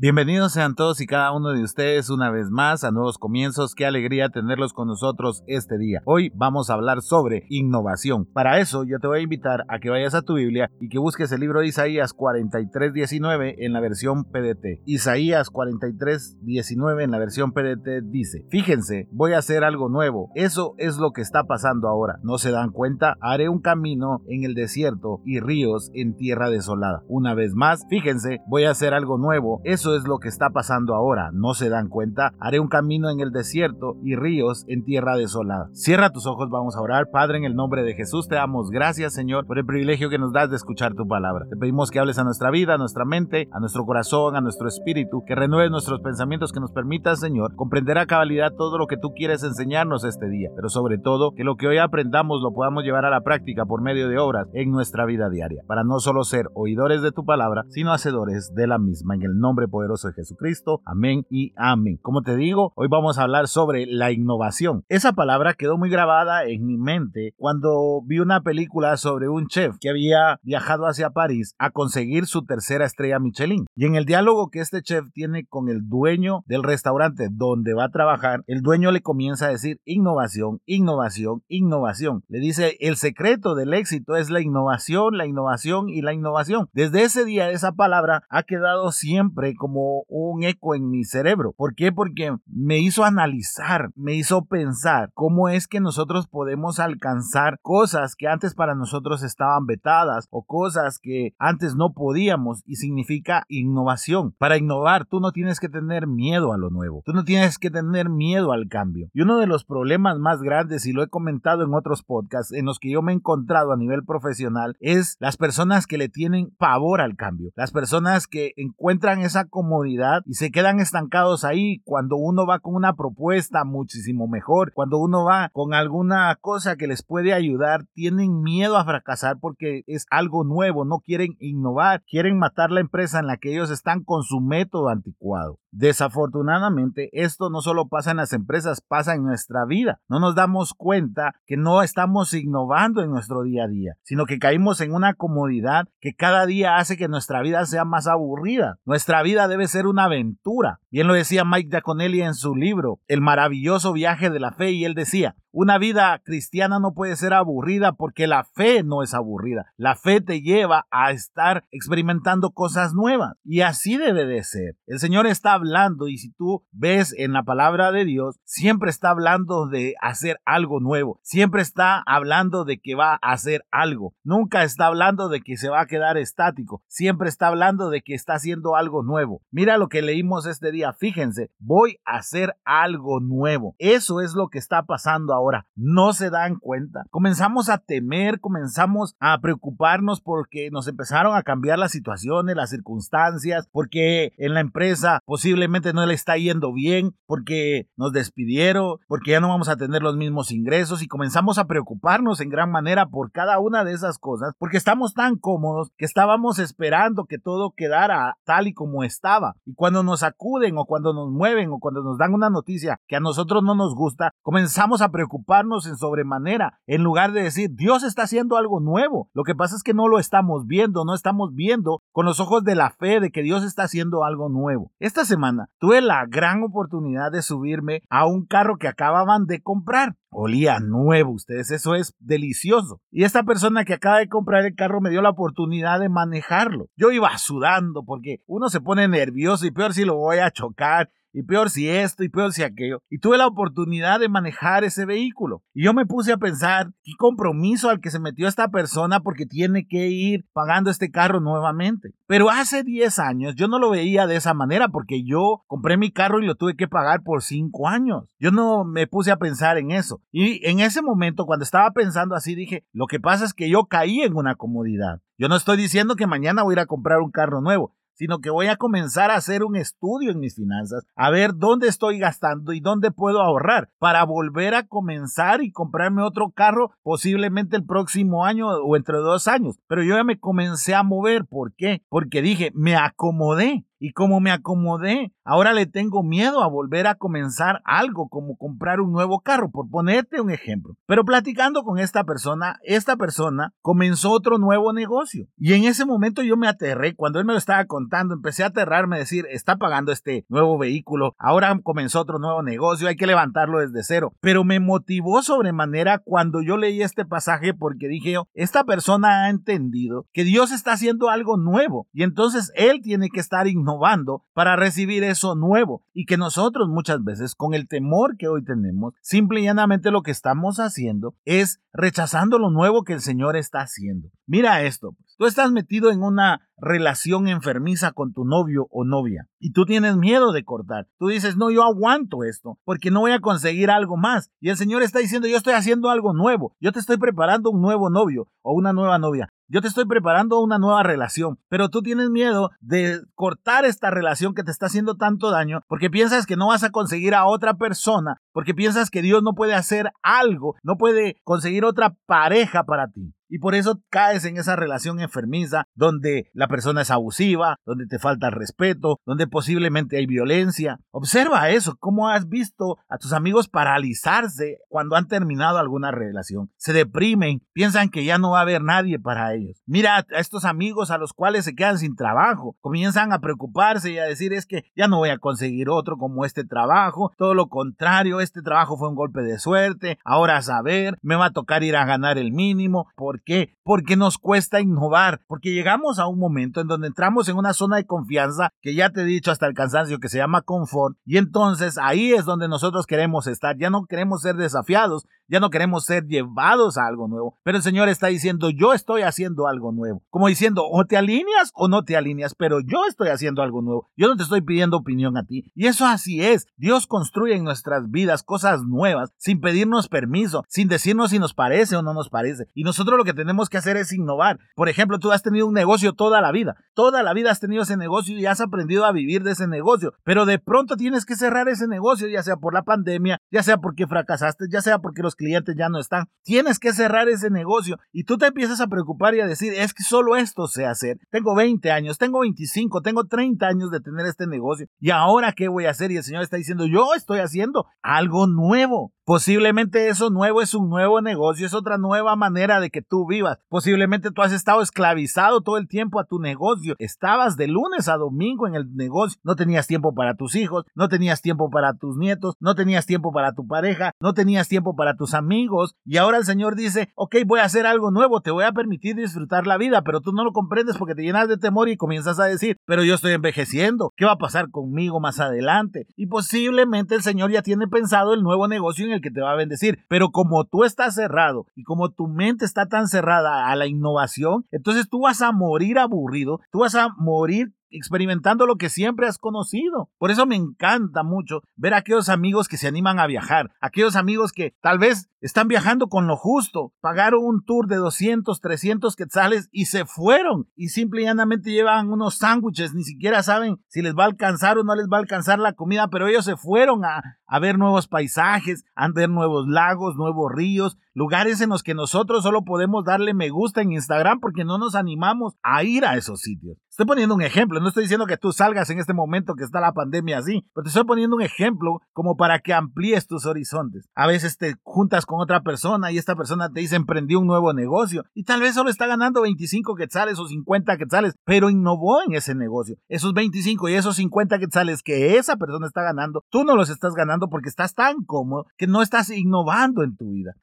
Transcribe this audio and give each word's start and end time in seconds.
Bienvenidos 0.00 0.52
sean 0.52 0.76
todos 0.76 1.00
y 1.00 1.06
cada 1.06 1.32
uno 1.32 1.48
de 1.50 1.60
ustedes 1.60 2.08
una 2.08 2.30
vez 2.30 2.50
más 2.50 2.84
a 2.84 2.92
Nuevos 2.92 3.18
Comienzos. 3.18 3.74
Qué 3.74 3.84
alegría 3.84 4.28
tenerlos 4.28 4.72
con 4.72 4.86
nosotros 4.86 5.42
este 5.48 5.76
día. 5.76 6.02
Hoy 6.04 6.30
vamos 6.36 6.70
a 6.70 6.74
hablar 6.74 7.02
sobre 7.02 7.46
innovación. 7.48 8.24
Para 8.32 8.60
eso 8.60 8.84
yo 8.84 9.00
te 9.00 9.08
voy 9.08 9.18
a 9.18 9.22
invitar 9.22 9.64
a 9.66 9.80
que 9.80 9.90
vayas 9.90 10.14
a 10.14 10.22
tu 10.22 10.34
Biblia 10.34 10.70
y 10.80 10.88
que 10.88 11.00
busques 11.00 11.32
el 11.32 11.40
libro 11.40 11.62
de 11.62 11.66
Isaías 11.66 12.14
43:19 12.14 13.56
en 13.58 13.72
la 13.72 13.80
versión 13.80 14.22
PDT. 14.22 14.82
Isaías 14.86 15.50
43:19 15.50 17.02
en 17.02 17.10
la 17.10 17.18
versión 17.18 17.50
PDT 17.50 18.02
dice, 18.04 18.46
fíjense, 18.50 19.08
voy 19.10 19.32
a 19.32 19.38
hacer 19.38 19.64
algo 19.64 19.88
nuevo. 19.88 20.30
Eso 20.36 20.74
es 20.78 20.98
lo 20.98 21.10
que 21.10 21.22
está 21.22 21.42
pasando 21.42 21.88
ahora. 21.88 22.20
¿No 22.22 22.38
se 22.38 22.52
dan 22.52 22.70
cuenta? 22.70 23.16
Haré 23.20 23.48
un 23.48 23.60
camino 23.60 24.22
en 24.28 24.44
el 24.44 24.54
desierto 24.54 25.22
y 25.24 25.40
ríos 25.40 25.90
en 25.92 26.14
tierra 26.14 26.50
desolada. 26.50 27.02
Una 27.08 27.34
vez 27.34 27.56
más, 27.56 27.84
fíjense, 27.90 28.38
voy 28.46 28.62
a 28.62 28.70
hacer 28.70 28.94
algo 28.94 29.18
nuevo. 29.18 29.60
Eso 29.64 29.87
es 29.96 30.06
lo 30.06 30.18
que 30.18 30.28
está 30.28 30.50
pasando 30.50 30.94
ahora. 30.94 31.30
¿No 31.32 31.54
se 31.54 31.68
dan 31.68 31.88
cuenta? 31.88 32.32
Haré 32.40 32.60
un 32.60 32.68
camino 32.68 33.10
en 33.10 33.20
el 33.20 33.30
desierto 33.30 33.96
y 34.02 34.16
ríos 34.16 34.64
en 34.68 34.84
tierra 34.84 35.16
desolada. 35.16 35.68
Cierra 35.72 36.10
tus 36.10 36.26
ojos, 36.26 36.50
vamos 36.50 36.76
a 36.76 36.80
orar. 36.80 37.08
Padre, 37.10 37.38
en 37.38 37.44
el 37.44 37.54
nombre 37.54 37.82
de 37.82 37.94
Jesús 37.94 38.28
te 38.28 38.36
damos 38.36 38.70
gracias, 38.70 39.14
Señor, 39.14 39.46
por 39.46 39.58
el 39.58 39.66
privilegio 39.66 40.10
que 40.10 40.18
nos 40.18 40.32
das 40.32 40.50
de 40.50 40.56
escuchar 40.56 40.94
tu 40.94 41.06
palabra. 41.06 41.46
Te 41.48 41.56
pedimos 41.56 41.90
que 41.90 41.98
hables 41.98 42.18
a 42.18 42.24
nuestra 42.24 42.50
vida, 42.50 42.74
a 42.74 42.78
nuestra 42.78 43.04
mente, 43.04 43.48
a 43.52 43.60
nuestro 43.60 43.84
corazón, 43.84 44.36
a 44.36 44.40
nuestro 44.40 44.68
espíritu, 44.68 45.24
que 45.26 45.34
renueves 45.34 45.70
nuestros 45.70 46.00
pensamientos, 46.00 46.52
que 46.52 46.60
nos 46.60 46.72
permitas, 46.72 47.20
Señor, 47.20 47.54
comprender 47.54 47.98
a 47.98 48.06
cabalidad 48.06 48.52
todo 48.52 48.78
lo 48.78 48.86
que 48.86 48.96
tú 48.96 49.12
quieres 49.14 49.42
enseñarnos 49.42 50.04
este 50.04 50.28
día. 50.28 50.50
Pero 50.54 50.68
sobre 50.68 50.98
todo, 50.98 51.32
que 51.32 51.44
lo 51.44 51.56
que 51.56 51.68
hoy 51.68 51.78
aprendamos 51.78 52.40
lo 52.42 52.52
podamos 52.52 52.84
llevar 52.84 53.04
a 53.04 53.10
la 53.10 53.22
práctica 53.22 53.64
por 53.64 53.82
medio 53.82 54.08
de 54.08 54.18
obras 54.18 54.48
en 54.52 54.70
nuestra 54.70 55.04
vida 55.06 55.28
diaria, 55.30 55.62
para 55.66 55.84
no 55.84 56.00
solo 56.00 56.24
ser 56.24 56.48
oidores 56.54 57.02
de 57.02 57.12
tu 57.12 57.24
palabra, 57.24 57.64
sino 57.68 57.92
hacedores 57.92 58.52
de 58.54 58.66
la 58.66 58.78
misma. 58.78 59.14
En 59.14 59.22
el 59.22 59.38
nombre 59.38 59.68
poderoso 59.68 59.77
de 59.86 60.12
Jesucristo. 60.12 60.82
Amén 60.84 61.24
y 61.30 61.52
amén. 61.56 61.98
Como 62.02 62.22
te 62.22 62.36
digo, 62.36 62.72
hoy 62.74 62.88
vamos 62.90 63.18
a 63.18 63.22
hablar 63.22 63.46
sobre 63.46 63.86
la 63.86 64.10
innovación. 64.10 64.84
Esa 64.88 65.12
palabra 65.12 65.54
quedó 65.54 65.78
muy 65.78 65.88
grabada 65.88 66.44
en 66.44 66.66
mi 66.66 66.76
mente 66.76 67.32
cuando 67.36 68.02
vi 68.04 68.18
una 68.18 68.42
película 68.42 68.96
sobre 68.96 69.28
un 69.28 69.46
chef 69.46 69.76
que 69.80 69.88
había 69.88 70.40
viajado 70.42 70.86
hacia 70.86 71.10
París 71.10 71.54
a 71.58 71.70
conseguir 71.70 72.26
su 72.26 72.44
tercera 72.44 72.84
estrella 72.84 73.20
Michelin. 73.20 73.66
Y 73.76 73.86
en 73.86 73.94
el 73.94 74.04
diálogo 74.04 74.50
que 74.50 74.58
este 74.58 74.82
chef 74.82 75.04
tiene 75.12 75.46
con 75.46 75.68
el 75.68 75.88
dueño 75.88 76.42
del 76.46 76.64
restaurante 76.64 77.28
donde 77.30 77.74
va 77.74 77.84
a 77.84 77.90
trabajar, 77.90 78.42
el 78.46 78.62
dueño 78.62 78.90
le 78.90 79.00
comienza 79.00 79.46
a 79.46 79.50
decir 79.50 79.80
innovación, 79.84 80.60
innovación, 80.66 81.44
innovación. 81.46 82.24
Le 82.28 82.40
dice, 82.40 82.76
el 82.80 82.96
secreto 82.96 83.54
del 83.54 83.74
éxito 83.74 84.16
es 84.16 84.28
la 84.28 84.40
innovación, 84.40 85.16
la 85.16 85.26
innovación 85.26 85.88
y 85.88 86.02
la 86.02 86.12
innovación. 86.12 86.68
Desde 86.72 87.04
ese 87.04 87.24
día 87.24 87.50
esa 87.50 87.72
palabra 87.72 88.24
ha 88.28 88.42
quedado 88.42 88.90
siempre 88.90 89.54
como 89.54 89.67
un 89.74 90.44
eco 90.44 90.74
en 90.74 90.90
mi 90.90 91.04
cerebro. 91.04 91.52
¿Por 91.56 91.74
qué? 91.74 91.92
Porque 91.92 92.36
me 92.46 92.78
hizo 92.78 93.04
analizar, 93.04 93.90
me 93.94 94.14
hizo 94.14 94.44
pensar 94.44 95.10
cómo 95.14 95.48
es 95.48 95.66
que 95.66 95.80
nosotros 95.80 96.26
podemos 96.26 96.80
alcanzar 96.80 97.58
cosas 97.62 98.14
que 98.16 98.28
antes 98.28 98.54
para 98.54 98.74
nosotros 98.74 99.22
estaban 99.22 99.66
vetadas 99.66 100.26
o 100.30 100.44
cosas 100.44 100.98
que 100.98 101.34
antes 101.38 101.74
no 101.74 101.92
podíamos 101.92 102.62
y 102.66 102.76
significa 102.76 103.44
innovación. 103.48 104.34
Para 104.38 104.56
innovar 104.56 105.06
tú 105.06 105.20
no 105.20 105.32
tienes 105.32 105.60
que 105.60 105.68
tener 105.68 106.06
miedo 106.06 106.52
a 106.52 106.58
lo 106.58 106.70
nuevo, 106.70 107.02
tú 107.04 107.12
no 107.12 107.24
tienes 107.24 107.58
que 107.58 107.70
tener 107.70 108.08
miedo 108.08 108.52
al 108.52 108.68
cambio. 108.68 109.10
Y 109.12 109.22
uno 109.22 109.38
de 109.38 109.46
los 109.46 109.64
problemas 109.64 110.18
más 110.18 110.42
grandes, 110.42 110.86
y 110.86 110.92
lo 110.92 111.02
he 111.02 111.08
comentado 111.08 111.64
en 111.64 111.74
otros 111.74 112.02
podcasts 112.02 112.52
en 112.52 112.66
los 112.66 112.78
que 112.78 112.90
yo 112.90 113.02
me 113.02 113.12
he 113.12 113.16
encontrado 113.16 113.72
a 113.72 113.76
nivel 113.76 114.04
profesional, 114.04 114.76
es 114.80 115.16
las 115.20 115.36
personas 115.36 115.86
que 115.86 115.98
le 115.98 116.08
tienen 116.08 116.50
pavor 116.58 117.00
al 117.00 117.16
cambio, 117.16 117.52
las 117.56 117.70
personas 117.70 118.26
que 118.26 118.52
encuentran 118.56 119.20
esa 119.20 119.46
comodidad 119.58 120.22
y 120.24 120.34
se 120.34 120.52
quedan 120.52 120.78
estancados 120.78 121.44
ahí 121.44 121.80
cuando 121.84 122.14
uno 122.14 122.46
va 122.46 122.60
con 122.60 122.76
una 122.76 122.94
propuesta 122.94 123.64
muchísimo 123.64 124.28
mejor, 124.28 124.72
cuando 124.72 124.98
uno 124.98 125.24
va 125.24 125.48
con 125.52 125.74
alguna 125.74 126.36
cosa 126.40 126.76
que 126.76 126.86
les 126.86 127.02
puede 127.02 127.32
ayudar, 127.32 127.86
tienen 127.92 128.40
miedo 128.42 128.76
a 128.76 128.84
fracasar 128.84 129.38
porque 129.40 129.82
es 129.88 130.06
algo 130.10 130.44
nuevo, 130.44 130.84
no 130.84 131.00
quieren 131.00 131.34
innovar, 131.40 132.04
quieren 132.08 132.38
matar 132.38 132.70
la 132.70 132.78
empresa 132.78 133.18
en 133.18 133.26
la 133.26 133.36
que 133.36 133.52
ellos 133.52 133.70
están 133.70 134.04
con 134.04 134.22
su 134.22 134.40
método 134.40 134.90
anticuado. 134.90 135.58
Desafortunadamente, 135.70 137.10
esto 137.12 137.50
no 137.50 137.60
solo 137.60 137.88
pasa 137.88 138.12
en 138.12 138.16
las 138.18 138.32
empresas, 138.32 138.80
pasa 138.80 139.14
en 139.14 139.24
nuestra 139.24 139.64
vida. 139.66 140.00
No 140.08 140.18
nos 140.18 140.34
damos 140.34 140.72
cuenta 140.72 141.34
que 141.46 141.56
no 141.56 141.82
estamos 141.82 142.32
innovando 142.32 143.02
en 143.02 143.10
nuestro 143.10 143.42
día 143.42 143.64
a 143.64 143.68
día, 143.68 143.96
sino 144.02 144.24
que 144.24 144.38
caímos 144.38 144.80
en 144.80 144.94
una 144.94 145.14
comodidad 145.14 145.88
que 146.00 146.14
cada 146.14 146.46
día 146.46 146.76
hace 146.76 146.96
que 146.96 147.08
nuestra 147.08 147.42
vida 147.42 147.66
sea 147.66 147.84
más 147.84 148.06
aburrida. 148.06 148.78
Nuestra 148.86 149.22
vida 149.22 149.47
debe 149.48 149.66
ser 149.66 149.86
una 149.86 150.04
aventura. 150.04 150.80
Bien 150.90 151.06
lo 151.06 151.14
decía 151.14 151.44
Mike 151.44 151.70
Giaconelli 151.70 152.22
en 152.22 152.34
su 152.34 152.54
libro, 152.54 153.00
El 153.08 153.20
maravilloso 153.20 153.92
viaje 153.92 154.30
de 154.30 154.40
la 154.40 154.52
fe, 154.52 154.70
y 154.70 154.84
él 154.84 154.94
decía, 154.94 155.34
una 155.50 155.78
vida 155.78 156.20
cristiana 156.24 156.78
no 156.78 156.94
puede 156.94 157.16
ser 157.16 157.32
aburrida 157.32 157.92
porque 157.92 158.26
la 158.26 158.44
fe 158.44 158.82
no 158.82 159.02
es 159.02 159.14
aburrida. 159.14 159.72
La 159.76 159.96
fe 159.96 160.20
te 160.20 160.42
lleva 160.42 160.86
a 160.90 161.10
estar 161.12 161.64
experimentando 161.70 162.50
cosas 162.50 162.94
nuevas 162.94 163.36
y 163.44 163.62
así 163.62 163.96
debe 163.96 164.26
de 164.26 164.42
ser. 164.44 164.76
El 164.86 164.98
Señor 164.98 165.26
está 165.26 165.54
hablando 165.54 166.08
y 166.08 166.18
si 166.18 166.30
tú 166.32 166.64
ves 166.70 167.14
en 167.16 167.32
la 167.32 167.44
palabra 167.44 167.92
de 167.92 168.04
Dios, 168.04 168.36
siempre 168.44 168.90
está 168.90 169.10
hablando 169.10 169.66
de 169.66 169.94
hacer 170.00 170.38
algo 170.44 170.80
nuevo. 170.80 171.18
Siempre 171.22 171.62
está 171.62 172.02
hablando 172.06 172.64
de 172.64 172.78
que 172.78 172.94
va 172.94 173.14
a 173.14 173.32
hacer 173.32 173.64
algo. 173.70 174.14
Nunca 174.24 174.64
está 174.64 174.86
hablando 174.86 175.28
de 175.28 175.40
que 175.40 175.56
se 175.56 175.68
va 175.68 175.80
a 175.80 175.86
quedar 175.86 176.18
estático. 176.18 176.82
Siempre 176.88 177.28
está 177.28 177.48
hablando 177.48 177.90
de 177.90 178.02
que 178.02 178.14
está 178.14 178.34
haciendo 178.34 178.76
algo 178.76 179.02
nuevo. 179.02 179.42
Mira 179.50 179.78
lo 179.78 179.88
que 179.88 180.02
leímos 180.02 180.46
este 180.46 180.72
día. 180.72 180.92
Fíjense, 180.92 181.50
voy 181.58 182.00
a 182.04 182.16
hacer 182.16 182.56
algo 182.64 183.20
nuevo. 183.20 183.74
Eso 183.78 184.20
es 184.20 184.34
lo 184.34 184.48
que 184.48 184.58
está 184.58 184.82
pasando 184.84 185.37
ahora. 185.38 185.66
No 185.74 186.12
se 186.12 186.30
dan 186.30 186.56
cuenta. 186.56 187.04
Comenzamos 187.10 187.68
a 187.68 187.78
temer, 187.78 188.40
comenzamos 188.40 189.16
a 189.20 189.38
preocuparnos 189.40 190.20
porque 190.20 190.70
nos 190.70 190.88
empezaron 190.88 191.36
a 191.36 191.42
cambiar 191.42 191.78
las 191.78 191.92
situaciones, 191.92 192.56
las 192.56 192.70
circunstancias, 192.70 193.68
porque 193.72 194.32
en 194.36 194.54
la 194.54 194.60
empresa 194.60 195.20
posiblemente 195.24 195.92
no 195.92 196.04
le 196.06 196.14
está 196.14 196.36
yendo 196.36 196.72
bien, 196.72 197.14
porque 197.26 197.88
nos 197.96 198.12
despidieron, 198.12 198.98
porque 199.06 199.32
ya 199.32 199.40
no 199.40 199.48
vamos 199.48 199.68
a 199.68 199.76
tener 199.76 200.02
los 200.02 200.16
mismos 200.16 200.50
ingresos 200.50 201.02
y 201.02 201.08
comenzamos 201.08 201.58
a 201.58 201.66
preocuparnos 201.66 202.40
en 202.40 202.50
gran 202.50 202.70
manera 202.70 203.06
por 203.06 203.30
cada 203.32 203.58
una 203.58 203.84
de 203.84 203.92
esas 203.92 204.18
cosas, 204.18 204.54
porque 204.58 204.76
estamos 204.76 205.14
tan 205.14 205.36
cómodos 205.36 205.90
que 205.96 206.04
estábamos 206.04 206.58
esperando 206.58 207.24
que 207.24 207.38
todo 207.38 207.72
quedara 207.76 208.36
tal 208.44 208.66
y 208.66 208.74
como 208.74 209.04
estaba. 209.04 209.56
Y 209.64 209.74
cuando 209.74 210.02
nos 210.02 210.22
acuden 210.22 210.76
o 210.78 210.84
cuando 210.84 211.12
nos 211.12 211.30
mueven 211.30 211.70
o 211.70 211.78
cuando 211.78 212.02
nos 212.02 212.18
dan 212.18 212.34
una 212.34 212.50
noticia 212.50 213.00
que 213.06 213.16
a 213.16 213.20
nosotros 213.20 213.62
no 213.62 213.74
nos 213.74 213.94
gusta, 213.94 214.32
comenzamos 214.42 215.02
a 215.02 215.10
preocuparnos 215.10 215.27
preocuparnos 215.28 215.86
en 215.86 215.96
sobremanera, 215.96 216.80
en 216.86 217.02
lugar 217.02 217.32
de 217.32 217.42
decir, 217.42 217.70
Dios 217.74 218.02
está 218.02 218.22
haciendo 218.22 218.56
algo 218.56 218.80
nuevo. 218.80 219.28
Lo 219.34 219.44
que 219.44 219.54
pasa 219.54 219.76
es 219.76 219.82
que 219.82 219.94
no 219.94 220.08
lo 220.08 220.18
estamos 220.18 220.66
viendo, 220.66 221.04
no 221.04 221.14
estamos 221.14 221.54
viendo 221.54 222.00
con 222.12 222.24
los 222.24 222.40
ojos 222.40 222.64
de 222.64 222.74
la 222.74 222.90
fe 222.90 223.20
de 223.20 223.30
que 223.30 223.42
Dios 223.42 223.62
está 223.62 223.82
haciendo 223.84 224.24
algo 224.24 224.48
nuevo. 224.48 224.90
Esta 224.98 225.24
semana 225.24 225.68
tuve 225.78 226.00
la 226.00 226.24
gran 226.26 226.62
oportunidad 226.62 227.30
de 227.30 227.42
subirme 227.42 228.02
a 228.08 228.26
un 228.26 228.46
carro 228.46 228.78
que 228.78 228.88
acababan 228.88 229.46
de 229.46 229.60
comprar. 229.60 230.16
Olía 230.30 230.78
nuevo, 230.80 231.32
ustedes, 231.32 231.70
eso 231.70 231.94
es 231.94 232.14
delicioso. 232.18 233.00
Y 233.10 233.24
esta 233.24 233.42
persona 233.44 233.84
que 233.84 233.94
acaba 233.94 234.18
de 234.18 234.28
comprar 234.28 234.64
el 234.64 234.74
carro 234.74 235.00
me 235.00 235.10
dio 235.10 235.22
la 235.22 235.30
oportunidad 235.30 236.00
de 236.00 236.08
manejarlo. 236.08 236.88
Yo 236.96 237.10
iba 237.10 237.36
sudando 237.38 238.04
porque 238.04 238.42
uno 238.46 238.68
se 238.68 238.80
pone 238.80 239.08
nervioso 239.08 239.66
y 239.66 239.70
peor 239.70 239.94
si 239.94 240.04
lo 240.04 240.16
voy 240.16 240.38
a 240.38 240.50
chocar 240.50 241.10
y 241.32 241.42
peor 241.42 241.70
si 241.70 241.88
esto, 241.88 242.24
y 242.24 242.28
peor 242.28 242.52
si 242.52 242.62
aquello. 242.62 243.02
Y 243.08 243.18
tuve 243.18 243.38
la 243.38 243.46
oportunidad 243.46 244.20
de 244.20 244.28
manejar 244.28 244.84
ese 244.84 245.04
vehículo. 245.04 245.62
Y 245.74 245.84
yo 245.84 245.94
me 245.94 246.06
puse 246.06 246.32
a 246.32 246.38
pensar, 246.38 246.92
qué 247.02 247.12
compromiso 247.18 247.90
al 247.90 248.00
que 248.00 248.10
se 248.10 248.18
metió 248.18 248.48
esta 248.48 248.68
persona 248.68 249.20
porque 249.20 249.46
tiene 249.46 249.86
que 249.86 250.08
ir 250.08 250.46
pagando 250.52 250.90
este 250.90 251.10
carro 251.10 251.40
nuevamente. 251.40 252.10
Pero 252.26 252.50
hace 252.50 252.82
10 252.82 253.18
años 253.18 253.54
yo 253.54 253.68
no 253.68 253.78
lo 253.78 253.90
veía 253.90 254.26
de 254.26 254.36
esa 254.36 254.54
manera 254.54 254.88
porque 254.88 255.22
yo 255.24 255.64
compré 255.66 255.96
mi 255.96 256.10
carro 256.10 256.40
y 256.40 256.46
lo 256.46 256.54
tuve 256.54 256.76
que 256.76 256.88
pagar 256.88 257.22
por 257.22 257.42
5 257.42 257.88
años. 257.88 258.24
Yo 258.38 258.50
no 258.50 258.84
me 258.84 259.06
puse 259.06 259.30
a 259.30 259.36
pensar 259.36 259.78
en 259.78 259.90
eso. 259.90 260.17
Y 260.30 260.66
en 260.66 260.80
ese 260.80 261.02
momento, 261.02 261.46
cuando 261.46 261.64
estaba 261.64 261.90
pensando 261.92 262.34
así, 262.34 262.54
dije, 262.54 262.84
lo 262.92 263.06
que 263.06 263.20
pasa 263.20 263.44
es 263.44 263.54
que 263.54 263.68
yo 263.68 263.86
caí 263.86 264.20
en 264.20 264.36
una 264.36 264.54
comodidad. 264.54 265.20
Yo 265.38 265.48
no 265.48 265.56
estoy 265.56 265.76
diciendo 265.76 266.16
que 266.16 266.26
mañana 266.26 266.62
voy 266.62 266.72
a 266.72 266.74
ir 266.74 266.80
a 266.80 266.86
comprar 266.86 267.20
un 267.20 267.30
carro 267.30 267.60
nuevo 267.60 267.94
sino 268.18 268.40
que 268.40 268.50
voy 268.50 268.66
a 268.66 268.76
comenzar 268.76 269.30
a 269.30 269.36
hacer 269.36 269.62
un 269.62 269.76
estudio 269.76 270.32
en 270.32 270.40
mis 270.40 270.56
finanzas, 270.56 271.06
a 271.14 271.30
ver 271.30 271.52
dónde 271.54 271.86
estoy 271.86 272.18
gastando 272.18 272.72
y 272.72 272.80
dónde 272.80 273.12
puedo 273.12 273.40
ahorrar 273.40 273.90
para 274.00 274.24
volver 274.24 274.74
a 274.74 274.88
comenzar 274.88 275.62
y 275.62 275.70
comprarme 275.70 276.24
otro 276.24 276.50
carro 276.50 276.90
posiblemente 277.04 277.76
el 277.76 277.86
próximo 277.86 278.44
año 278.44 278.68
o 278.68 278.96
entre 278.96 279.18
dos 279.18 279.46
años. 279.46 279.78
Pero 279.86 280.02
yo 280.02 280.16
ya 280.16 280.24
me 280.24 280.40
comencé 280.40 280.96
a 280.96 281.04
mover. 281.04 281.46
¿Por 281.46 281.74
qué? 281.74 282.02
Porque 282.08 282.42
dije, 282.42 282.72
me 282.74 282.96
acomodé. 282.96 283.84
Y 283.98 284.12
como 284.12 284.40
me 284.40 284.50
acomodé, 284.50 285.32
ahora 285.44 285.72
le 285.72 285.86
tengo 285.86 286.22
miedo 286.22 286.62
a 286.62 286.68
volver 286.68 287.06
a 287.06 287.16
comenzar 287.16 287.80
algo 287.84 288.28
como 288.28 288.56
comprar 288.56 289.00
un 289.00 289.12
nuevo 289.12 289.40
carro, 289.40 289.70
por 289.70 289.90
ponerte 289.90 290.40
un 290.40 290.50
ejemplo. 290.50 290.94
Pero 291.06 291.24
platicando 291.24 291.82
con 291.82 291.98
esta 291.98 292.24
persona, 292.24 292.78
esta 292.82 293.16
persona 293.16 293.72
comenzó 293.82 294.30
otro 294.30 294.58
nuevo 294.58 294.92
negocio. 294.92 295.46
Y 295.56 295.72
en 295.72 295.84
ese 295.84 296.04
momento 296.04 296.42
yo 296.42 296.56
me 296.56 296.68
aterré, 296.68 297.14
cuando 297.14 297.38
él 297.38 297.44
me 297.44 297.52
lo 297.52 297.58
estaba 297.58 297.84
contando, 297.86 298.34
empecé 298.34 298.62
a 298.62 298.68
aterrarme, 298.68 299.18
decir, 299.18 299.46
está 299.50 299.76
pagando 299.76 300.12
este 300.12 300.44
nuevo 300.48 300.78
vehículo, 300.78 301.34
ahora 301.38 301.78
comenzó 301.82 302.20
otro 302.20 302.38
nuevo 302.38 302.62
negocio, 302.62 303.08
hay 303.08 303.16
que 303.16 303.26
levantarlo 303.26 303.80
desde 303.80 304.02
cero. 304.02 304.32
Pero 304.40 304.64
me 304.64 304.80
motivó 304.80 305.42
sobremanera 305.42 306.18
cuando 306.18 306.62
yo 306.62 306.76
leí 306.76 307.02
este 307.02 307.24
pasaje 307.24 307.74
porque 307.74 308.08
dije 308.08 308.32
yo, 308.32 308.48
esta 308.54 308.84
persona 308.84 309.44
ha 309.44 309.50
entendido 309.50 310.26
que 310.32 310.44
Dios 310.44 310.72
está 310.72 310.92
haciendo 310.92 311.28
algo 311.28 311.56
nuevo 311.56 312.06
y 312.12 312.22
entonces 312.22 312.72
él 312.74 313.00
tiene 313.02 313.28
que 313.30 313.40
estar 313.40 313.66
innovando 313.88 314.44
para 314.52 314.76
recibir 314.76 315.24
eso 315.24 315.54
nuevo 315.54 316.02
y 316.12 316.26
que 316.26 316.36
nosotros 316.36 316.88
muchas 316.88 317.24
veces 317.24 317.54
con 317.54 317.74
el 317.74 317.88
temor 317.88 318.36
que 318.36 318.48
hoy 318.48 318.62
tenemos, 318.64 319.14
simple 319.22 319.60
y 319.60 319.64
llanamente 319.64 320.10
lo 320.10 320.22
que 320.22 320.30
estamos 320.30 320.78
haciendo 320.78 321.34
es 321.44 321.80
rechazando 321.92 322.58
lo 322.58 322.70
nuevo 322.70 323.02
que 323.02 323.14
el 323.14 323.20
Señor 323.20 323.56
está 323.56 323.80
haciendo. 323.80 324.28
Mira 324.46 324.82
esto, 324.82 325.12
pues. 325.12 325.36
tú 325.38 325.46
estás 325.46 325.72
metido 325.72 326.10
en 326.10 326.22
una 326.22 326.68
relación 326.76 327.48
enfermiza 327.48 328.12
con 328.12 328.32
tu 328.32 328.44
novio 328.44 328.86
o 328.90 329.04
novia 329.04 329.48
y 329.58 329.72
tú 329.72 329.84
tienes 329.84 330.16
miedo 330.16 330.52
de 330.52 330.64
cortar. 330.64 331.08
Tú 331.18 331.28
dices, 331.28 331.56
no, 331.56 331.70
yo 331.70 331.82
aguanto 331.82 332.44
esto 332.44 332.78
porque 332.84 333.10
no 333.10 333.20
voy 333.20 333.32
a 333.32 333.40
conseguir 333.40 333.90
algo 333.90 334.16
más. 334.16 334.50
Y 334.60 334.68
el 334.68 334.76
Señor 334.76 335.02
está 335.02 335.18
diciendo, 335.18 335.48
yo 335.48 335.56
estoy 335.56 335.74
haciendo 335.74 336.10
algo 336.10 336.34
nuevo. 336.34 336.76
Yo 336.80 336.92
te 336.92 337.00
estoy 337.00 337.16
preparando 337.16 337.70
un 337.70 337.80
nuevo 337.80 338.10
novio 338.10 338.48
o 338.62 338.74
una 338.74 338.92
nueva 338.92 339.18
novia. 339.18 339.48
Yo 339.70 339.82
te 339.82 339.88
estoy 339.88 340.06
preparando 340.06 340.60
una 340.60 340.78
nueva 340.78 341.02
relación, 341.02 341.58
pero 341.68 341.90
tú 341.90 342.00
tienes 342.00 342.30
miedo 342.30 342.70
de 342.80 343.20
cortar 343.34 343.84
esta 343.84 344.08
relación 344.08 344.54
que 344.54 344.62
te 344.62 344.70
está 344.70 344.86
haciendo 344.86 345.16
tanto 345.16 345.50
daño 345.50 345.82
porque 345.88 346.08
piensas 346.08 346.46
que 346.46 346.56
no 346.56 346.68
vas 346.68 346.84
a 346.84 346.90
conseguir 346.90 347.34
a 347.34 347.44
otra 347.44 347.74
persona, 347.74 348.40
porque 348.52 348.72
piensas 348.72 349.10
que 349.10 349.20
Dios 349.20 349.42
no 349.42 349.52
puede 349.52 349.74
hacer 349.74 350.10
algo, 350.22 350.76
no 350.82 350.96
puede 350.96 351.36
conseguir 351.44 351.84
otra 351.84 352.14
pareja 352.24 352.84
para 352.84 353.08
ti. 353.08 353.34
Y 353.48 353.58
por 353.58 353.74
eso 353.74 354.00
caes 354.10 354.44
en 354.44 354.56
esa 354.58 354.76
relación 354.76 355.20
enfermiza 355.20 355.86
donde 355.94 356.50
la 356.52 356.68
persona 356.68 357.02
es 357.02 357.10
abusiva, 357.10 357.78
donde 357.84 358.06
te 358.06 358.18
falta 358.18 358.50
respeto, 358.50 359.20
donde 359.24 359.46
posiblemente 359.46 360.18
hay 360.18 360.26
violencia. 360.26 361.00
Observa 361.10 361.70
eso, 361.70 361.96
cómo 361.98 362.28
has 362.28 362.48
visto 362.48 362.98
a 363.08 363.18
tus 363.18 363.32
amigos 363.32 363.68
paralizarse 363.68 364.78
cuando 364.88 365.16
han 365.16 365.28
terminado 365.28 365.78
alguna 365.78 366.10
relación. 366.10 366.70
Se 366.76 366.92
deprimen, 366.92 367.62
piensan 367.72 368.10
que 368.10 368.24
ya 368.24 368.38
no 368.38 368.50
va 368.50 368.58
a 368.58 368.62
haber 368.62 368.82
nadie 368.82 369.18
para 369.18 369.54
ellos. 369.54 369.82
Mira 369.86 370.16
a 370.16 370.38
estos 370.38 370.64
amigos 370.64 371.10
a 371.10 371.18
los 371.18 371.32
cuales 371.32 371.64
se 371.64 371.74
quedan 371.74 371.98
sin 371.98 372.16
trabajo, 372.16 372.76
comienzan 372.80 373.32
a 373.32 373.40
preocuparse 373.40 374.10
y 374.12 374.18
a 374.18 374.24
decir 374.24 374.52
es 374.52 374.66
que 374.66 374.84
ya 374.94 375.08
no 375.08 375.18
voy 375.18 375.30
a 375.30 375.38
conseguir 375.38 375.88
otro 375.88 376.16
como 376.18 376.44
este 376.44 376.64
trabajo, 376.64 377.32
todo 377.36 377.54
lo 377.54 377.68
contrario, 377.68 378.40
este 378.40 378.62
trabajo 378.62 378.96
fue 378.96 379.08
un 379.08 379.14
golpe 379.14 379.42
de 379.42 379.58
suerte, 379.58 380.18
ahora 380.24 380.56
a 380.56 380.62
saber, 380.62 381.18
me 381.22 381.36
va 381.36 381.46
a 381.46 381.52
tocar 381.52 381.82
ir 381.82 381.96
a 381.96 382.04
ganar 382.04 382.38
el 382.38 382.52
mínimo. 382.52 383.08
Por 383.16 383.37
¿Por 383.38 383.44
qué? 383.44 383.76
Porque 383.84 384.16
nos 384.16 384.36
cuesta 384.36 384.80
innovar, 384.80 385.42
porque 385.46 385.72
llegamos 385.72 386.18
a 386.18 386.26
un 386.26 386.38
momento 386.40 386.80
en 386.80 386.88
donde 386.88 387.06
entramos 387.06 387.48
en 387.48 387.56
una 387.56 387.72
zona 387.72 387.96
de 387.96 388.04
confianza 388.04 388.70
que 388.82 388.94
ya 388.94 389.10
te 389.10 389.20
he 389.20 389.24
dicho 389.24 389.52
hasta 389.52 389.66
el 389.66 389.74
cansancio 389.74 390.18
que 390.18 390.28
se 390.28 390.38
llama 390.38 390.62
confort 390.62 391.16
y 391.24 391.36
entonces 391.36 391.98
ahí 391.98 392.32
es 392.32 392.44
donde 392.44 392.68
nosotros 392.68 393.06
queremos 393.06 393.46
estar, 393.46 393.76
ya 393.78 393.90
no 393.90 394.06
queremos 394.06 394.42
ser 394.42 394.56
desafiados, 394.56 395.24
ya 395.48 395.60
no 395.60 395.70
queremos 395.70 396.04
ser 396.04 396.26
llevados 396.26 396.98
a 396.98 397.06
algo 397.06 397.28
nuevo, 397.28 397.58
pero 397.62 397.76
el 397.76 397.82
Señor 397.82 398.08
está 398.08 398.28
diciendo, 398.28 398.70
yo 398.70 398.92
estoy 398.92 399.22
haciendo 399.22 399.66
algo 399.66 399.92
nuevo, 399.92 400.22
como 400.30 400.48
diciendo, 400.48 400.84
o 400.88 401.04
te 401.04 401.16
alineas 401.16 401.72
o 401.74 401.88
no 401.88 402.04
te 402.04 402.16
alineas, 402.16 402.54
pero 402.54 402.80
yo 402.80 403.04
estoy 403.08 403.28
haciendo 403.28 403.62
algo 403.62 403.82
nuevo, 403.82 404.10
yo 404.16 404.28
no 404.28 404.36
te 404.36 404.42
estoy 404.42 404.60
pidiendo 404.60 404.96
opinión 404.96 405.36
a 405.36 405.44
ti, 405.44 405.70
y 405.74 405.86
eso 405.86 406.06
así 406.06 406.42
es, 406.42 406.66
Dios 406.76 407.06
construye 407.06 407.54
en 407.54 407.64
nuestras 407.64 408.10
vidas 408.10 408.42
cosas 408.42 408.82
nuevas, 408.82 409.32
sin 409.36 409.60
pedirnos 409.60 410.08
permiso, 410.08 410.64
sin 410.68 410.88
decirnos 410.88 411.30
si 411.30 411.38
nos 411.38 411.54
parece 411.54 411.96
o 411.96 412.02
no 412.02 412.14
nos 412.14 412.28
parece, 412.28 412.68
y 412.74 412.84
nosotros 412.84 413.18
lo 413.18 413.24
que 413.24 413.34
tenemos 413.34 413.68
que 413.68 413.78
hacer 413.78 413.96
es 413.96 414.12
innovar. 414.12 414.58
Por 414.74 414.88
ejemplo, 414.88 415.18
tú 415.18 415.32
has 415.32 415.42
tenido 415.42 415.66
un 415.66 415.74
negocio 415.74 416.12
toda 416.12 416.40
la 416.40 416.52
vida, 416.52 416.76
toda 416.94 417.22
la 417.22 417.32
vida 417.32 417.50
has 417.50 417.60
tenido 417.60 417.82
ese 417.82 417.96
negocio 417.96 418.38
y 418.38 418.46
has 418.46 418.60
aprendido 418.60 419.04
a 419.04 419.12
vivir 419.12 419.42
de 419.42 419.52
ese 419.52 419.66
negocio, 419.66 420.12
pero 420.24 420.46
de 420.46 420.58
pronto 420.58 420.96
tienes 420.96 421.24
que 421.24 421.36
cerrar 421.36 421.68
ese 421.68 421.88
negocio, 421.88 422.28
ya 422.28 422.42
sea 422.42 422.56
por 422.56 422.74
la 422.74 422.82
pandemia, 422.82 423.38
ya 423.50 423.62
sea 423.62 423.78
porque 423.78 424.06
fracasaste, 424.06 424.66
ya 424.70 424.82
sea 424.82 424.98
porque 424.98 425.22
los 425.22 425.34
clientes 425.38 425.74
ya 425.78 425.88
no 425.88 425.98
están. 425.98 426.26
Tienes 426.42 426.78
que 426.78 426.92
cerrar 426.92 427.28
ese 427.28 427.48
negocio 427.48 427.96
y 428.12 428.24
tú 428.24 428.36
te 428.36 428.46
empiezas 428.46 428.82
a 428.82 428.88
preocupar 428.88 429.34
y 429.34 429.40
a 429.40 429.46
decir, 429.46 429.72
es 429.72 429.94
que 429.94 430.02
solo 430.02 430.36
esto 430.36 430.66
sé 430.66 430.84
hacer. 430.84 431.18
Tengo 431.30 431.54
20 431.54 431.90
años, 431.90 432.18
tengo 432.18 432.40
25, 432.40 433.00
tengo 433.00 433.24
30 433.24 433.66
años 433.66 433.90
de 433.90 434.00
tener 434.00 434.26
este 434.26 434.46
negocio 434.46 434.86
y 435.00 435.10
ahora 435.10 435.52
qué 435.52 435.68
voy 435.68 435.86
a 435.86 435.90
hacer? 435.90 436.10
Y 436.10 436.18
el 436.18 436.24
Señor 436.24 436.42
está 436.42 436.58
diciendo, 436.58 436.84
yo 436.86 437.14
estoy 437.14 437.38
haciendo 437.38 437.86
algo 438.02 438.46
nuevo. 438.46 439.12
Posiblemente 439.28 440.08
eso 440.08 440.30
nuevo 440.30 440.62
es 440.62 440.72
un 440.72 440.88
nuevo 440.88 441.20
negocio, 441.20 441.66
es 441.66 441.74
otra 441.74 441.98
nueva 441.98 442.34
manera 442.34 442.80
de 442.80 442.88
que 442.88 443.02
tú 443.02 443.26
vivas. 443.26 443.58
Posiblemente 443.68 444.30
tú 444.30 444.40
has 444.40 444.54
estado 444.54 444.80
esclavizado 444.80 445.60
todo 445.60 445.76
el 445.76 445.86
tiempo 445.86 446.18
a 446.18 446.24
tu 446.24 446.38
negocio. 446.38 446.94
Estabas 446.98 447.58
de 447.58 447.68
lunes 447.68 448.08
a 448.08 448.16
domingo 448.16 448.66
en 448.66 448.74
el 448.74 448.96
negocio. 448.96 449.38
No 449.44 449.54
tenías 449.54 449.86
tiempo 449.86 450.14
para 450.14 450.34
tus 450.34 450.54
hijos, 450.54 450.86
no 450.94 451.10
tenías 451.10 451.42
tiempo 451.42 451.68
para 451.68 451.92
tus 451.92 452.16
nietos, 452.16 452.54
no 452.58 452.74
tenías 452.74 453.04
tiempo 453.04 453.30
para 453.30 453.52
tu 453.52 453.66
pareja, 453.66 454.12
no 454.18 454.32
tenías 454.32 454.66
tiempo 454.66 454.96
para 454.96 455.14
tus 455.14 455.34
amigos. 455.34 455.94
Y 456.06 456.16
ahora 456.16 456.38
el 456.38 456.46
Señor 456.46 456.74
dice, 456.74 457.10
ok, 457.14 457.36
voy 457.44 457.60
a 457.60 457.64
hacer 457.64 457.84
algo 457.84 458.10
nuevo, 458.10 458.40
te 458.40 458.50
voy 458.50 458.64
a 458.64 458.72
permitir 458.72 459.16
disfrutar 459.16 459.66
la 459.66 459.76
vida, 459.76 460.04
pero 460.04 460.22
tú 460.22 460.32
no 460.32 460.42
lo 460.42 460.54
comprendes 460.54 460.96
porque 460.96 461.14
te 461.14 461.20
llenas 461.20 461.48
de 461.48 461.58
temor 461.58 461.90
y 461.90 461.98
comienzas 461.98 462.40
a 462.40 462.46
decir, 462.46 462.78
pero 462.86 463.04
yo 463.04 463.16
estoy 463.16 463.32
envejeciendo, 463.32 464.10
¿qué 464.16 464.24
va 464.24 464.32
a 464.32 464.38
pasar 464.38 464.70
conmigo 464.70 465.20
más 465.20 465.38
adelante? 465.38 466.06
Y 466.16 466.28
posiblemente 466.28 467.14
el 467.14 467.22
Señor 467.22 467.50
ya 467.50 467.60
tiene 467.60 467.88
pensado 467.88 468.32
el 468.32 468.42
nuevo 468.42 468.68
negocio 468.68 469.04
en 469.04 469.12
el 469.12 469.17
que 469.20 469.30
te 469.30 469.40
va 469.40 469.52
a 469.52 469.56
bendecir. 469.56 469.98
Pero 470.08 470.30
como 470.30 470.64
tú 470.64 470.84
estás 470.84 471.14
cerrado 471.14 471.66
y 471.74 471.84
como 471.84 472.10
tu 472.10 472.28
mente 472.28 472.64
está 472.64 472.86
tan 472.86 473.08
cerrada 473.08 473.68
a 473.68 473.76
la 473.76 473.86
innovación, 473.86 474.66
entonces 474.70 475.08
tú 475.08 475.22
vas 475.22 475.42
a 475.42 475.52
morir 475.52 475.98
aburrido, 475.98 476.60
tú 476.70 476.80
vas 476.80 476.94
a 476.94 477.08
morir 477.16 477.72
experimentando 477.90 478.66
lo 478.66 478.76
que 478.76 478.88
siempre 478.88 479.26
has 479.26 479.38
conocido. 479.38 480.10
Por 480.18 480.30
eso 480.30 480.46
me 480.46 480.56
encanta 480.56 481.22
mucho 481.22 481.62
ver 481.76 481.94
a 481.94 481.98
aquellos 481.98 482.28
amigos 482.28 482.68
que 482.68 482.76
se 482.76 482.88
animan 482.88 483.18
a 483.18 483.26
viajar, 483.26 483.70
aquellos 483.80 484.16
amigos 484.16 484.52
que 484.52 484.74
tal 484.80 484.98
vez 484.98 485.30
están 485.40 485.68
viajando 485.68 486.08
con 486.08 486.26
lo 486.26 486.36
justo, 486.36 486.92
pagaron 487.00 487.44
un 487.44 487.64
tour 487.64 487.86
de 487.86 487.96
200, 487.96 488.60
300 488.60 489.14
quetzales 489.14 489.68
y 489.70 489.86
se 489.86 490.04
fueron 490.04 490.68
y 490.74 490.88
simple 490.88 491.22
y 491.22 491.24
llanamente 491.24 491.70
llevan 491.70 492.10
unos 492.10 492.38
sándwiches, 492.38 492.94
ni 492.94 493.04
siquiera 493.04 493.42
saben 493.42 493.78
si 493.86 494.02
les 494.02 494.14
va 494.14 494.24
a 494.24 494.26
alcanzar 494.26 494.78
o 494.78 494.84
no 494.84 494.94
les 494.94 495.06
va 495.06 495.18
a 495.18 495.20
alcanzar 495.20 495.58
la 495.58 495.74
comida, 495.74 496.08
pero 496.08 496.26
ellos 496.26 496.44
se 496.44 496.56
fueron 496.56 497.04
a, 497.04 497.38
a 497.46 497.58
ver 497.60 497.78
nuevos 497.78 498.08
paisajes, 498.08 498.84
a 498.94 499.08
ver 499.08 499.28
nuevos 499.28 499.68
lagos, 499.68 500.16
nuevos 500.16 500.50
ríos, 500.52 500.98
lugares 501.18 501.60
en 501.60 501.70
los 501.70 501.82
que 501.82 501.94
nosotros 501.94 502.44
solo 502.44 502.62
podemos 502.62 503.04
darle 503.04 503.34
me 503.34 503.50
gusta 503.50 503.82
en 503.82 503.92
Instagram 503.92 504.38
porque 504.38 504.64
no 504.64 504.78
nos 504.78 504.94
animamos 504.94 505.54
a 505.64 505.82
ir 505.82 506.04
a 506.04 506.16
esos 506.16 506.40
sitios. 506.40 506.78
Estoy 506.88 507.06
poniendo 507.06 507.34
un 507.34 507.42
ejemplo, 507.42 507.80
no 507.80 507.88
estoy 507.88 508.04
diciendo 508.04 508.26
que 508.26 508.36
tú 508.36 508.52
salgas 508.52 508.90
en 508.90 508.98
este 508.98 509.14
momento 509.14 509.54
que 509.54 509.64
está 509.64 509.80
la 509.80 509.92
pandemia 509.92 510.38
así, 510.38 510.64
pero 510.74 510.82
te 510.82 510.88
estoy 510.88 511.04
poniendo 511.04 511.36
un 511.36 511.42
ejemplo 511.42 512.00
como 512.12 512.36
para 512.36 512.60
que 512.60 512.72
amplíes 512.72 513.26
tus 513.26 513.46
horizontes. 513.46 514.08
A 514.14 514.26
veces 514.26 514.58
te 514.58 514.74
juntas 514.82 515.26
con 515.26 515.40
otra 515.40 515.62
persona 515.62 516.10
y 516.10 516.18
esta 516.18 516.34
persona 516.34 516.70
te 516.70 516.80
dice 516.80 516.96
emprendió 516.96 517.40
un 517.40 517.46
nuevo 517.46 517.72
negocio 517.72 518.24
y 518.34 518.44
tal 518.44 518.60
vez 518.60 518.74
solo 518.74 518.90
está 518.90 519.06
ganando 519.06 519.42
25 519.42 519.94
quetzales 519.96 520.38
o 520.38 520.46
50 520.46 520.96
quetzales, 520.96 521.34
pero 521.44 521.70
innovó 521.70 522.22
en 522.22 522.34
ese 522.34 522.54
negocio. 522.54 522.96
Esos 523.08 523.32
25 523.32 523.88
y 523.88 523.94
esos 523.94 524.16
50 524.16 524.58
quetzales 524.58 525.02
que 525.02 525.36
esa 525.36 525.56
persona 525.56 525.86
está 525.86 526.02
ganando, 526.02 526.44
tú 526.48 526.64
no 526.64 526.76
los 526.76 526.90
estás 526.90 527.14
ganando 527.14 527.48
porque 527.48 527.68
estás 527.68 527.94
tan 527.94 528.24
cómodo 528.24 528.66
que 528.76 528.86
no 528.86 529.02
estás 529.02 529.30
innovando 529.30 530.02
en 530.02 530.16
tu 530.16 530.30
vida. 530.30 530.54